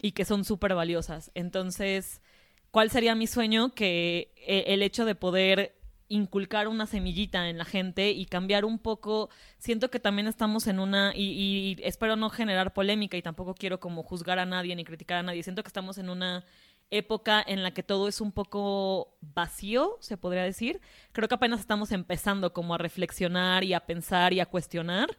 y 0.00 0.12
que 0.12 0.24
son 0.24 0.44
súper 0.44 0.74
valiosas. 0.74 1.30
Entonces, 1.34 2.22
¿cuál 2.70 2.90
sería 2.90 3.14
mi 3.14 3.26
sueño? 3.26 3.74
Que 3.74 4.32
eh, 4.36 4.64
el 4.68 4.82
hecho 4.82 5.04
de 5.04 5.14
poder 5.14 5.76
inculcar 6.08 6.68
una 6.68 6.86
semillita 6.86 7.48
en 7.48 7.58
la 7.58 7.64
gente 7.64 8.10
y 8.10 8.26
cambiar 8.26 8.64
un 8.64 8.78
poco. 8.78 9.30
Siento 9.58 9.90
que 9.90 10.00
también 10.00 10.26
estamos 10.26 10.66
en 10.66 10.78
una, 10.78 11.12
y, 11.14 11.76
espero 11.82 12.16
no 12.16 12.30
generar 12.30 12.72
polémica 12.72 13.16
y 13.16 13.22
tampoco 13.22 13.54
quiero 13.54 13.80
como 13.80 14.02
juzgar 14.02 14.38
a 14.38 14.46
nadie 14.46 14.76
ni 14.76 14.84
criticar 14.84 15.18
a 15.18 15.22
nadie. 15.22 15.42
Siento 15.42 15.62
que 15.62 15.68
estamos 15.68 15.98
en 15.98 16.08
una 16.08 16.44
época 16.90 17.42
en 17.46 17.62
la 17.62 17.72
que 17.72 17.82
todo 17.82 18.08
es 18.08 18.20
un 18.20 18.32
poco 18.32 19.16
vacío, 19.20 19.96
se 20.00 20.16
podría 20.16 20.44
decir. 20.44 20.80
Creo 21.12 21.28
que 21.28 21.34
apenas 21.34 21.60
estamos 21.60 21.92
empezando 21.92 22.52
como 22.52 22.74
a 22.74 22.78
reflexionar 22.78 23.64
y 23.64 23.74
a 23.74 23.80
pensar 23.80 24.32
y 24.32 24.40
a 24.40 24.46
cuestionar, 24.46 25.16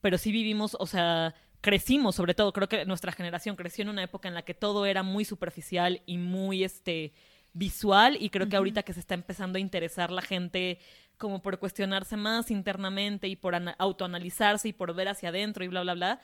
pero 0.00 0.18
sí 0.18 0.30
vivimos, 0.30 0.76
o 0.78 0.86
sea, 0.86 1.34
crecimos 1.62 2.14
sobre 2.14 2.34
todo, 2.34 2.52
creo 2.52 2.68
que 2.68 2.84
nuestra 2.84 3.12
generación 3.12 3.56
creció 3.56 3.82
en 3.82 3.88
una 3.88 4.02
época 4.02 4.28
en 4.28 4.34
la 4.34 4.42
que 4.42 4.54
todo 4.54 4.86
era 4.86 5.02
muy 5.02 5.24
superficial 5.24 6.02
y 6.06 6.18
muy, 6.18 6.64
este, 6.64 7.12
visual 7.56 8.18
y 8.20 8.28
creo 8.28 8.48
que 8.48 8.56
ahorita 8.56 8.82
que 8.82 8.92
se 8.92 9.00
está 9.00 9.14
empezando 9.14 9.56
a 9.56 9.60
interesar 9.60 10.10
la 10.10 10.22
gente 10.22 10.78
como 11.16 11.40
por 11.40 11.58
cuestionarse 11.58 12.16
más 12.16 12.50
internamente 12.50 13.28
y 13.28 13.36
por 13.36 13.54
autoanalizarse 13.78 14.68
y 14.68 14.72
por 14.74 14.94
ver 14.94 15.08
hacia 15.08 15.30
adentro 15.30 15.64
y 15.64 15.68
bla, 15.68 15.82
bla, 15.82 15.94
bla, 15.94 16.20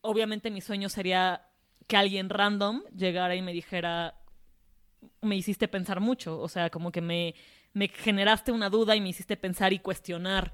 obviamente 0.00 0.50
mi 0.50 0.60
sueño 0.60 0.88
sería 0.88 1.48
que 1.88 1.96
alguien 1.96 2.30
random 2.30 2.82
llegara 2.96 3.34
y 3.34 3.42
me 3.42 3.52
dijera, 3.52 4.14
me 5.20 5.36
hiciste 5.36 5.66
pensar 5.66 6.00
mucho, 6.00 6.38
o 6.38 6.48
sea, 6.48 6.70
como 6.70 6.92
que 6.92 7.00
me, 7.00 7.34
me 7.72 7.88
generaste 7.88 8.52
una 8.52 8.70
duda 8.70 8.94
y 8.94 9.00
me 9.00 9.08
hiciste 9.08 9.36
pensar 9.36 9.72
y 9.72 9.80
cuestionar 9.80 10.52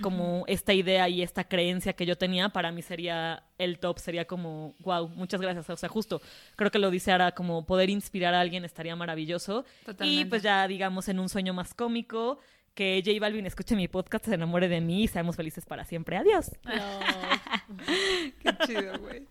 como 0.00 0.44
esta 0.46 0.72
idea 0.72 1.08
y 1.08 1.22
esta 1.22 1.44
creencia 1.44 1.94
que 1.94 2.06
yo 2.06 2.16
tenía, 2.16 2.48
para 2.50 2.70
mí 2.72 2.82
sería 2.82 3.44
el 3.58 3.78
top, 3.78 3.98
sería 3.98 4.26
como, 4.26 4.74
wow, 4.80 5.08
muchas 5.08 5.40
gracias. 5.40 5.68
O 5.70 5.76
sea, 5.76 5.88
justo, 5.88 6.20
creo 6.56 6.70
que 6.70 6.78
lo 6.78 6.90
dice 6.90 7.12
ahora, 7.12 7.32
como 7.32 7.66
poder 7.66 7.90
inspirar 7.90 8.34
a 8.34 8.40
alguien 8.40 8.64
estaría 8.64 8.96
maravilloso. 8.96 9.64
Y 10.00 10.24
pues 10.26 10.42
ya, 10.42 10.66
digamos, 10.68 11.08
en 11.08 11.18
un 11.18 11.28
sueño 11.28 11.54
más 11.54 11.74
cómico, 11.74 12.38
que 12.74 13.02
J 13.04 13.18
Balvin 13.18 13.46
escuche 13.46 13.74
mi 13.74 13.88
podcast, 13.88 14.26
se 14.26 14.34
enamore 14.34 14.68
de 14.68 14.82
mí 14.82 15.04
y 15.04 15.08
seamos 15.08 15.34
felices 15.34 15.64
para 15.64 15.84
siempre. 15.84 16.18
Adiós. 16.18 16.50
Qué 18.42 18.56
chido, 18.66 18.98
güey. 18.98 19.26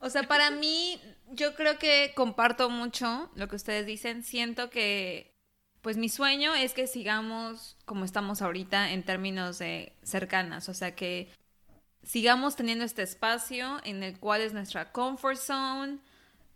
O 0.00 0.08
sea, 0.08 0.22
para 0.24 0.50
mí, 0.50 0.98
yo 1.30 1.54
creo 1.54 1.78
que 1.78 2.12
comparto 2.16 2.70
mucho 2.70 3.30
lo 3.36 3.48
que 3.48 3.56
ustedes 3.56 3.84
dicen. 3.84 4.24
Siento 4.24 4.70
que 4.70 5.31
pues 5.82 5.96
mi 5.96 6.08
sueño 6.08 6.54
es 6.54 6.72
que 6.72 6.86
sigamos 6.86 7.76
como 7.84 8.04
estamos 8.04 8.40
ahorita 8.40 8.92
en 8.92 9.02
términos 9.02 9.58
de 9.58 9.92
cercanas, 10.02 10.68
o 10.68 10.74
sea 10.74 10.94
que 10.94 11.28
sigamos 12.02 12.56
teniendo 12.56 12.84
este 12.84 13.02
espacio 13.02 13.80
en 13.84 14.02
el 14.02 14.18
cual 14.18 14.40
es 14.40 14.52
nuestra 14.52 14.92
comfort 14.92 15.38
zone, 15.38 15.98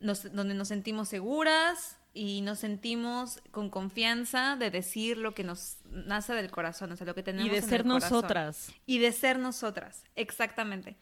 donde 0.00 0.54
nos 0.54 0.68
sentimos 0.68 1.08
seguras 1.08 1.98
y 2.14 2.40
nos 2.40 2.60
sentimos 2.60 3.40
con 3.50 3.68
confianza 3.68 4.56
de 4.56 4.70
decir 4.70 5.18
lo 5.18 5.34
que 5.34 5.44
nos 5.44 5.78
nace 5.90 6.32
del 6.34 6.50
corazón, 6.50 6.92
o 6.92 6.96
sea, 6.96 7.06
lo 7.06 7.14
que 7.14 7.22
tenemos. 7.22 7.50
Y 7.50 7.54
de 7.54 7.62
ser 7.62 7.84
nosotras. 7.84 8.72
Y 8.86 8.98
de 8.98 9.12
ser 9.12 9.38
nosotras, 9.38 10.02
exactamente. 10.14 10.96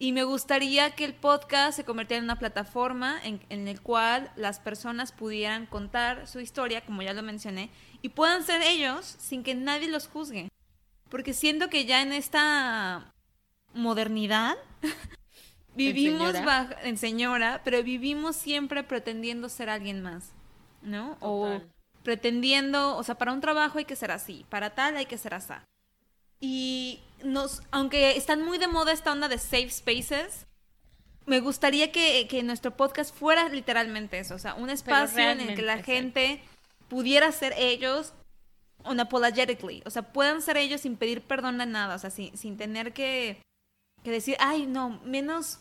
Y 0.00 0.12
me 0.12 0.22
gustaría 0.22 0.92
que 0.92 1.04
el 1.04 1.14
podcast 1.14 1.76
se 1.76 1.84
convirtiera 1.84 2.18
en 2.18 2.24
una 2.24 2.38
plataforma 2.38 3.18
en, 3.24 3.40
en 3.48 3.66
el 3.66 3.80
cual 3.80 4.30
las 4.36 4.60
personas 4.60 5.10
pudieran 5.10 5.66
contar 5.66 6.28
su 6.28 6.38
historia, 6.38 6.84
como 6.84 7.02
ya 7.02 7.14
lo 7.14 7.22
mencioné, 7.22 7.70
y 8.00 8.10
puedan 8.10 8.44
ser 8.44 8.62
ellos 8.62 9.16
sin 9.18 9.42
que 9.42 9.56
nadie 9.56 9.88
los 9.88 10.06
juzgue. 10.06 10.48
Porque 11.08 11.34
siento 11.34 11.68
que 11.68 11.84
ya 11.84 12.02
en 12.02 12.12
esta 12.12 13.12
modernidad 13.74 14.56
vivimos 15.74 16.34
en 16.82 16.96
señora, 16.96 17.62
pero 17.64 17.82
vivimos 17.82 18.36
siempre 18.36 18.84
pretendiendo 18.84 19.48
ser 19.48 19.68
alguien 19.68 20.02
más, 20.02 20.32
¿no? 20.82 21.16
O 21.20 21.60
pretendiendo, 22.02 22.96
o 22.96 23.02
sea, 23.02 23.16
para 23.16 23.32
un 23.32 23.40
trabajo 23.40 23.78
hay 23.78 23.84
que 23.84 23.96
ser 23.96 24.10
así, 24.10 24.46
para 24.48 24.70
tal 24.70 24.96
hay 24.96 25.06
que 25.06 25.18
ser 25.18 25.34
así. 25.34 25.54
Y 26.40 27.00
nos, 27.24 27.62
aunque 27.70 28.16
están 28.16 28.42
muy 28.44 28.58
de 28.58 28.68
moda 28.68 28.92
esta 28.92 29.12
onda 29.12 29.28
de 29.28 29.38
safe 29.38 29.70
spaces, 29.70 30.46
me 31.26 31.40
gustaría 31.40 31.92
que, 31.92 32.42
nuestro 32.42 32.76
podcast 32.76 33.14
fuera 33.14 33.48
literalmente 33.48 34.18
eso, 34.18 34.34
o 34.34 34.38
sea, 34.38 34.54
un 34.54 34.70
espacio 34.70 35.30
en 35.30 35.40
el 35.40 35.54
que 35.54 35.62
la 35.62 35.82
gente 35.82 36.42
pudiera 36.88 37.30
ser 37.32 37.54
ellos 37.58 38.14
unapologetically, 38.84 39.82
o 39.84 39.90
sea, 39.90 40.02
puedan 40.12 40.40
ser 40.40 40.56
ellos 40.56 40.80
sin 40.80 40.96
pedir 40.96 41.20
perdón 41.22 41.60
a 41.60 41.66
nada, 41.66 41.96
o 41.96 41.98
sea, 41.98 42.10
sin, 42.10 42.36
sin 42.36 42.56
tener 42.56 42.94
que, 42.94 43.42
que 44.02 44.10
decir, 44.10 44.36
ay, 44.40 44.66
no, 44.66 45.00
menos, 45.04 45.60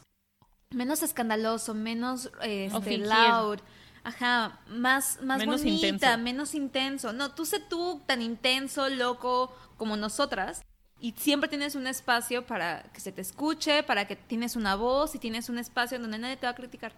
menos 0.70 1.04
escandaloso, 1.04 1.74
menos 1.74 2.32
este, 2.42 2.98
loud. 3.00 3.60
Ajá, 4.04 4.62
más, 4.70 5.22
más 5.22 5.40
menos 5.40 5.62
bonita, 5.62 5.88
intenso. 5.88 6.18
menos 6.20 6.56
intenso. 6.56 7.12
No, 7.12 7.36
tú 7.36 7.46
sé 7.46 7.60
tú 7.60 8.02
tan 8.06 8.22
intenso, 8.22 8.88
loco 8.88 9.54
como 9.78 9.96
nosotras. 9.98 10.64
Y 11.00 11.12
siempre 11.12 11.48
tienes 11.48 11.76
un 11.76 11.86
espacio 11.86 12.46
para 12.46 12.84
que 12.94 13.00
se 13.00 13.12
te 13.12 13.22
escuche, 13.22 13.84
para 13.84 14.06
que 14.06 14.16
tienes 14.16 14.56
una 14.56 14.76
voz 14.76 15.14
y 15.14 15.20
tienes 15.20 15.48
un 15.50 15.60
espacio 15.60 16.00
donde 16.00 16.18
nadie 16.18 16.38
te 16.38 16.48
va 16.48 16.52
a 16.52 16.56
criticar. 16.56 16.94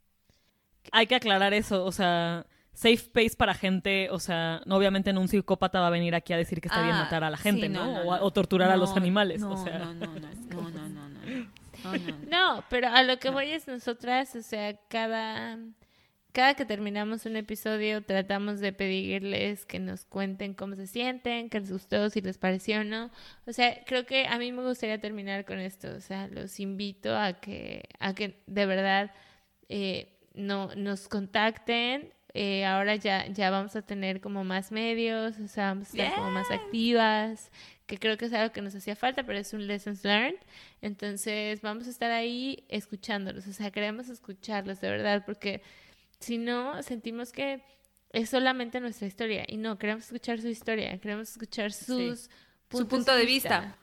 Hay 0.92 1.06
que 1.06 1.16
aclarar 1.16 1.54
eso, 1.54 1.84
o 1.84 1.92
sea, 1.92 2.46
safe 2.74 2.94
space 2.94 3.36
para 3.38 3.54
gente, 3.54 4.10
o 4.10 4.20
sea, 4.20 4.62
obviamente 4.70 5.10
en 5.10 5.18
un 5.18 5.28
psicópata 5.28 5.82
va 5.82 5.88
a 5.88 5.92
venir 5.92 6.16
aquí 6.16 6.32
a 6.32 6.38
decir 6.38 6.62
que 6.62 6.70
está 6.70 6.82
bien 6.82 6.96
ah, 6.96 7.04
matar 7.04 7.26
a 7.26 7.30
la 7.30 7.38
gente, 7.38 7.68
¿no? 7.68 8.08
o, 8.08 8.32
torturar 8.32 8.72
a 8.72 8.78
los 8.78 8.96
animales, 8.96 9.44
o 9.44 9.58
sea. 9.58 9.80
No, 9.80 9.94
no, 9.94 10.08
no, 10.08 10.20
no, 10.20 10.90
no, 10.90 10.90
no, 10.90 11.10
no. 11.10 11.50
No, 12.30 12.64
pero 12.70 12.90
a 12.90 13.04
lo 13.04 13.20
que 13.20 13.30
voy 13.30 13.52
es 13.52 13.68
nosotras, 13.68 14.36
o 14.36 14.42
sea, 14.42 14.76
cada 14.88 15.58
cada 16.40 16.54
que 16.54 16.64
terminamos 16.64 17.26
un 17.26 17.36
episodio 17.36 18.02
tratamos 18.02 18.62
de 18.62 18.72
pedirles 18.72 19.66
que 19.66 19.78
nos 19.78 20.06
cuenten 20.06 20.54
cómo 20.54 20.74
se 20.78 20.88
sienten, 20.88 21.50
que 21.50 21.60
les 21.60 21.70
gustó, 21.70 22.10
si 22.10 22.22
les 22.22 22.38
pareció 22.38 22.80
o 22.80 22.84
no. 22.86 23.12
O 23.46 23.52
sea, 23.52 23.84
creo 23.86 24.06
que 24.06 24.26
a 24.26 24.38
mí 24.38 24.54
me 24.54 24.64
gustaría 24.64 25.02
terminar 25.02 25.44
con 25.44 25.60
esto. 25.60 25.90
O 25.92 26.00
sea, 26.00 26.30
los 26.30 26.62
invito 26.62 27.14
a 27.14 27.34
que, 27.42 27.90
a 28.00 28.16
que 28.16 28.42
de 28.48 28.66
verdad 28.66 29.12
eh, 29.68 30.18
no, 30.34 30.74
nos 30.76 31.10
contacten. 31.10 32.14
Eh, 32.34 32.64
ahora 32.64 32.96
ya, 32.96 33.28
ya 33.28 33.50
vamos 33.52 33.76
a 33.76 33.82
tener 33.82 34.22
como 34.22 34.46
más 34.46 34.72
medios, 34.72 35.38
o 35.40 35.48
sea, 35.50 35.74
vamos 35.74 35.90
a 35.90 35.98
estar 35.98 36.16
como 36.16 36.32
más 36.32 36.50
activas, 36.52 37.52
que 37.86 37.98
creo 37.98 38.16
que 38.18 38.26
es 38.28 38.34
algo 38.34 38.54
que 38.54 38.62
nos 38.62 38.74
hacía 38.76 38.96
falta, 38.96 39.24
pero 39.24 39.40
es 39.40 39.52
un 39.52 39.68
lessons 39.68 40.06
learned. 40.06 40.40
Entonces 40.82 41.60
vamos 41.62 41.88
a 41.88 41.90
estar 41.90 42.12
ahí 42.12 42.64
escuchándolos, 42.70 43.46
o 43.46 43.52
sea, 43.52 43.72
queremos 43.72 44.08
escucharlos 44.08 44.80
de 44.80 44.90
verdad, 44.90 45.24
porque 45.26 45.62
si 46.20 46.38
no, 46.38 46.82
sentimos 46.84 47.32
que 47.32 47.62
es 48.12 48.30
solamente 48.30 48.80
nuestra 48.80 49.08
historia 49.08 49.46
y 49.48 49.58
no, 49.58 49.78
queremos 49.78 50.06
escuchar 50.06 50.42
su 50.42 50.48
historia, 50.48 50.98
queremos 51.00 51.30
escuchar 51.30 51.72
sus 51.72 52.30
su 52.72 52.88
punto 52.88 53.16
de 53.16 53.26
vista. 53.26 53.78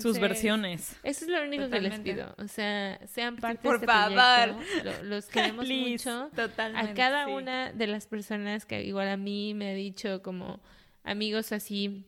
sus 0.00 0.18
versiones. 0.18 0.96
Eso 1.02 1.24
es 1.24 1.30
lo 1.30 1.42
único 1.42 1.68
que 1.70 1.80
les 1.80 2.00
pido. 2.00 2.34
O 2.38 2.48
sea, 2.48 3.00
sean 3.06 3.36
parte 3.36 3.68
de 3.68 3.74
este 3.74 3.86
favor. 3.86 4.56
los 5.04 5.26
queremos 5.26 5.68
mucho. 5.68 6.30
Totalmente, 6.34 6.90
a 6.90 6.94
cada 6.94 7.28
una 7.28 7.72
de 7.72 7.86
las 7.86 8.06
personas 8.06 8.66
que 8.66 8.84
igual 8.84 9.08
a 9.08 9.16
mí 9.16 9.54
me 9.54 9.70
ha 9.70 9.74
dicho 9.74 10.22
como 10.22 10.60
amigos 11.04 11.52
así 11.52 12.06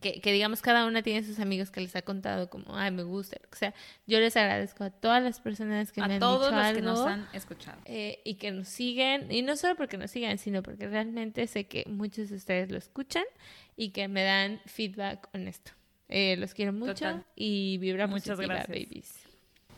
que, 0.00 0.32
digamos 0.32 0.62
cada 0.62 0.86
una 0.86 1.02
tiene 1.02 1.26
sus 1.26 1.38
amigos 1.38 1.70
que 1.70 1.80
les 1.80 1.94
ha 1.96 2.02
contado 2.02 2.48
como, 2.48 2.76
ay, 2.76 2.90
me 2.90 3.02
gusta, 3.02 3.36
o 3.50 3.56
sea, 3.56 3.74
yo 4.06 4.20
les 4.20 4.36
agradezco 4.36 4.84
a 4.84 4.90
todas 4.90 5.22
las 5.22 5.40
personas 5.40 5.92
que 5.92 6.00
me 6.00 6.14
han 6.14 6.20
dicho 6.20 6.50
los 6.50 6.72
que 6.72 6.82
nos 6.82 7.00
han 7.00 7.28
escuchado 7.32 7.78
eh, 7.84 8.20
y 8.24 8.34
que 8.34 8.50
nos 8.50 8.68
siguen, 8.68 9.30
y 9.30 9.42
no 9.42 9.56
solo 9.56 9.76
porque 9.76 9.98
nos 9.98 10.10
sigan, 10.10 10.38
sino 10.38 10.62
porque 10.62 10.88
realmente 10.88 11.46
sé 11.46 11.64
que 11.64 11.84
muchos 11.88 12.30
de 12.30 12.36
ustedes 12.36 12.70
lo 12.70 12.78
escuchan 12.78 13.24
y 13.76 13.90
que 13.90 14.08
me 14.08 14.22
dan 14.22 14.60
feedback 14.66 15.28
honesto. 15.34 15.72
Eh, 16.08 16.36
los 16.36 16.52
quiero 16.52 16.72
mucho 16.72 17.24
y 17.34 17.78
vibra 17.78 18.06
Muchas 18.06 18.38
gracias. 18.38 18.68
babies. 18.68 19.14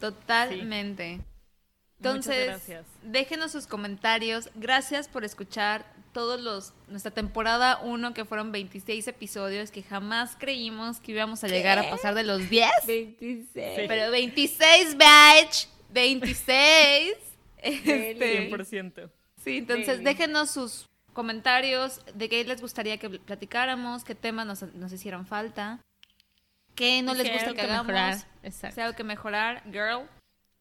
Totalmente. 0.00 1.20
Entonces, 1.98 2.60
déjenos 3.02 3.52
sus 3.52 3.66
comentarios. 3.66 4.50
Gracias 4.56 5.08
por 5.08 5.24
escuchar 5.24 5.86
todos 6.14 6.40
los 6.40 6.72
nuestra 6.88 7.10
temporada 7.10 7.80
1 7.82 8.14
que 8.14 8.24
fueron 8.24 8.52
26 8.52 9.06
episodios 9.08 9.70
que 9.70 9.82
jamás 9.82 10.36
creímos 10.38 11.00
que 11.00 11.12
íbamos 11.12 11.44
a 11.44 11.48
llegar 11.48 11.78
a 11.78 11.90
pasar 11.90 12.14
de 12.14 12.22
los 12.22 12.48
10. 12.48 12.70
26. 12.86 13.50
Pero 13.86 14.10
26 14.10 14.96
batch, 14.96 15.66
26. 15.90 17.16
100%. 17.62 19.10
Sí, 19.42 19.58
entonces 19.58 20.02
déjenos 20.02 20.50
sus 20.50 20.88
comentarios 21.12 22.00
de 22.14 22.28
qué 22.28 22.44
les 22.44 22.60
gustaría 22.60 22.96
que 22.98 23.10
platicáramos, 23.10 24.04
qué 24.04 24.14
temas 24.14 24.46
nos, 24.46 24.62
nos 24.74 24.92
hicieron 24.92 25.26
falta, 25.26 25.80
qué 26.74 27.02
no 27.02 27.14
les 27.14 27.30
gusta 27.32 27.52
que, 27.54 27.60
hagamos, 27.60 27.86
mejorar. 27.86 28.18
Exacto. 28.42 28.74
si 28.74 28.80
algo 28.80 28.96
que 28.96 29.04
mejorar, 29.04 29.62
girl. 29.70 30.08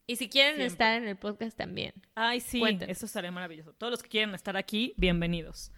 Y 0.06 0.18
si 0.18 0.28
quieren 0.28 0.60
estar 0.60 1.02
en 1.02 1.08
el 1.08 1.16
podcast 1.16 1.58
también. 1.58 1.94
Ay, 2.14 2.42
sí, 2.42 2.62
eso 2.88 3.06
estaría 3.06 3.32
maravilloso. 3.32 3.74
Todos 3.74 3.92
los 3.92 4.04
que 4.04 4.10
quieren 4.10 4.36
estar 4.36 4.58
aquí, 4.58 4.94
bienvenidos. 4.98 5.72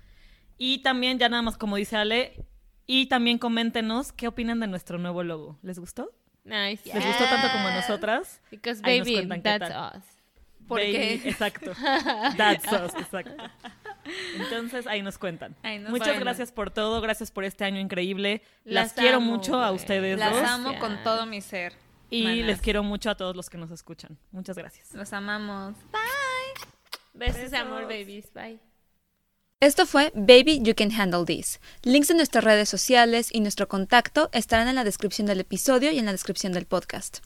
Y 0.58 0.80
también, 0.80 1.20
ya 1.20 1.30
nada 1.30 1.44
más 1.44 1.58
como 1.58 1.76
dice 1.76 1.96
Ale, 1.96 2.46
y 2.88 3.06
también 3.06 3.38
coméntenos 3.38 4.12
qué 4.12 4.28
opinan 4.28 4.60
de 4.60 4.68
nuestro 4.68 4.98
nuevo 4.98 5.24
logo. 5.24 5.60
¿Les 5.62 5.78
gustó? 5.78 6.12
Nice. 6.44 6.92
¿Les 6.92 7.06
gustó 7.06 7.24
tanto 7.26 7.52
como 7.52 7.68
a 7.68 7.76
nosotras? 7.76 8.42
Because 8.50 8.82
baby, 8.82 9.28
that's 9.44 9.98
us. 9.98 10.04
¿Por 10.68 10.80
qué? 10.80 11.22
Exacto. 11.26 11.74
That's 12.38 12.66
us, 12.72 12.96
exacto. 12.96 13.44
Entonces 14.36 14.88
ahí 14.88 15.04
nos 15.04 15.20
cuentan. 15.20 15.56
Muchas 15.90 16.20
gracias 16.20 16.52
por 16.52 16.72
todo, 16.72 17.02
gracias 17.02 17.30
por 17.30 17.44
este 17.44 17.66
año 17.66 17.80
increíble. 17.80 18.42
Las, 18.64 18.94
quiero 18.94 19.22
mucho 19.22 19.62
a 19.62 19.72
ustedes 19.72 20.18
Las 20.18 20.36
amo 20.50 20.80
con 20.80 21.04
todo 21.04 21.28
mi 21.28 21.42
ser. 21.42 21.74
Y 22.10 22.44
les 22.44 22.62
quiero 22.62 22.84
mucho 22.84 23.10
a 23.10 23.16
todos 23.16 23.36
los 23.36 23.50
que 23.50 23.58
nos 23.58 23.72
escuchan. 23.72 24.18
Muchas 24.32 24.58
gracias. 24.58 24.94
Los 24.94 25.12
amamos. 25.14 25.76
Bye. 25.92 26.02
Besos, 27.14 27.54
amor, 27.54 27.84
babies. 27.84 28.32
Bye. 28.34 28.60
Esto 29.62 29.86
fue 29.86 30.12
Baby 30.14 30.62
You 30.62 30.76
Can 30.76 30.92
Handle 30.92 31.24
This. 31.26 31.62
Links 31.84 32.10
de 32.10 32.16
nuestras 32.16 32.44
redes 32.44 32.70
sociales 32.70 33.30
y 33.32 33.40
nuestro 33.40 33.68
contacto 33.68 34.30
estarán 34.34 34.68
en 34.68 34.76
la 34.76 34.84
descripción 34.84 35.28
del 35.28 35.40
episodio 35.40 35.92
y 35.92 35.98
en 35.98 36.06
la 36.06 36.12
descripción 36.12 36.54
del 36.54 36.66
podcast. 36.66 37.20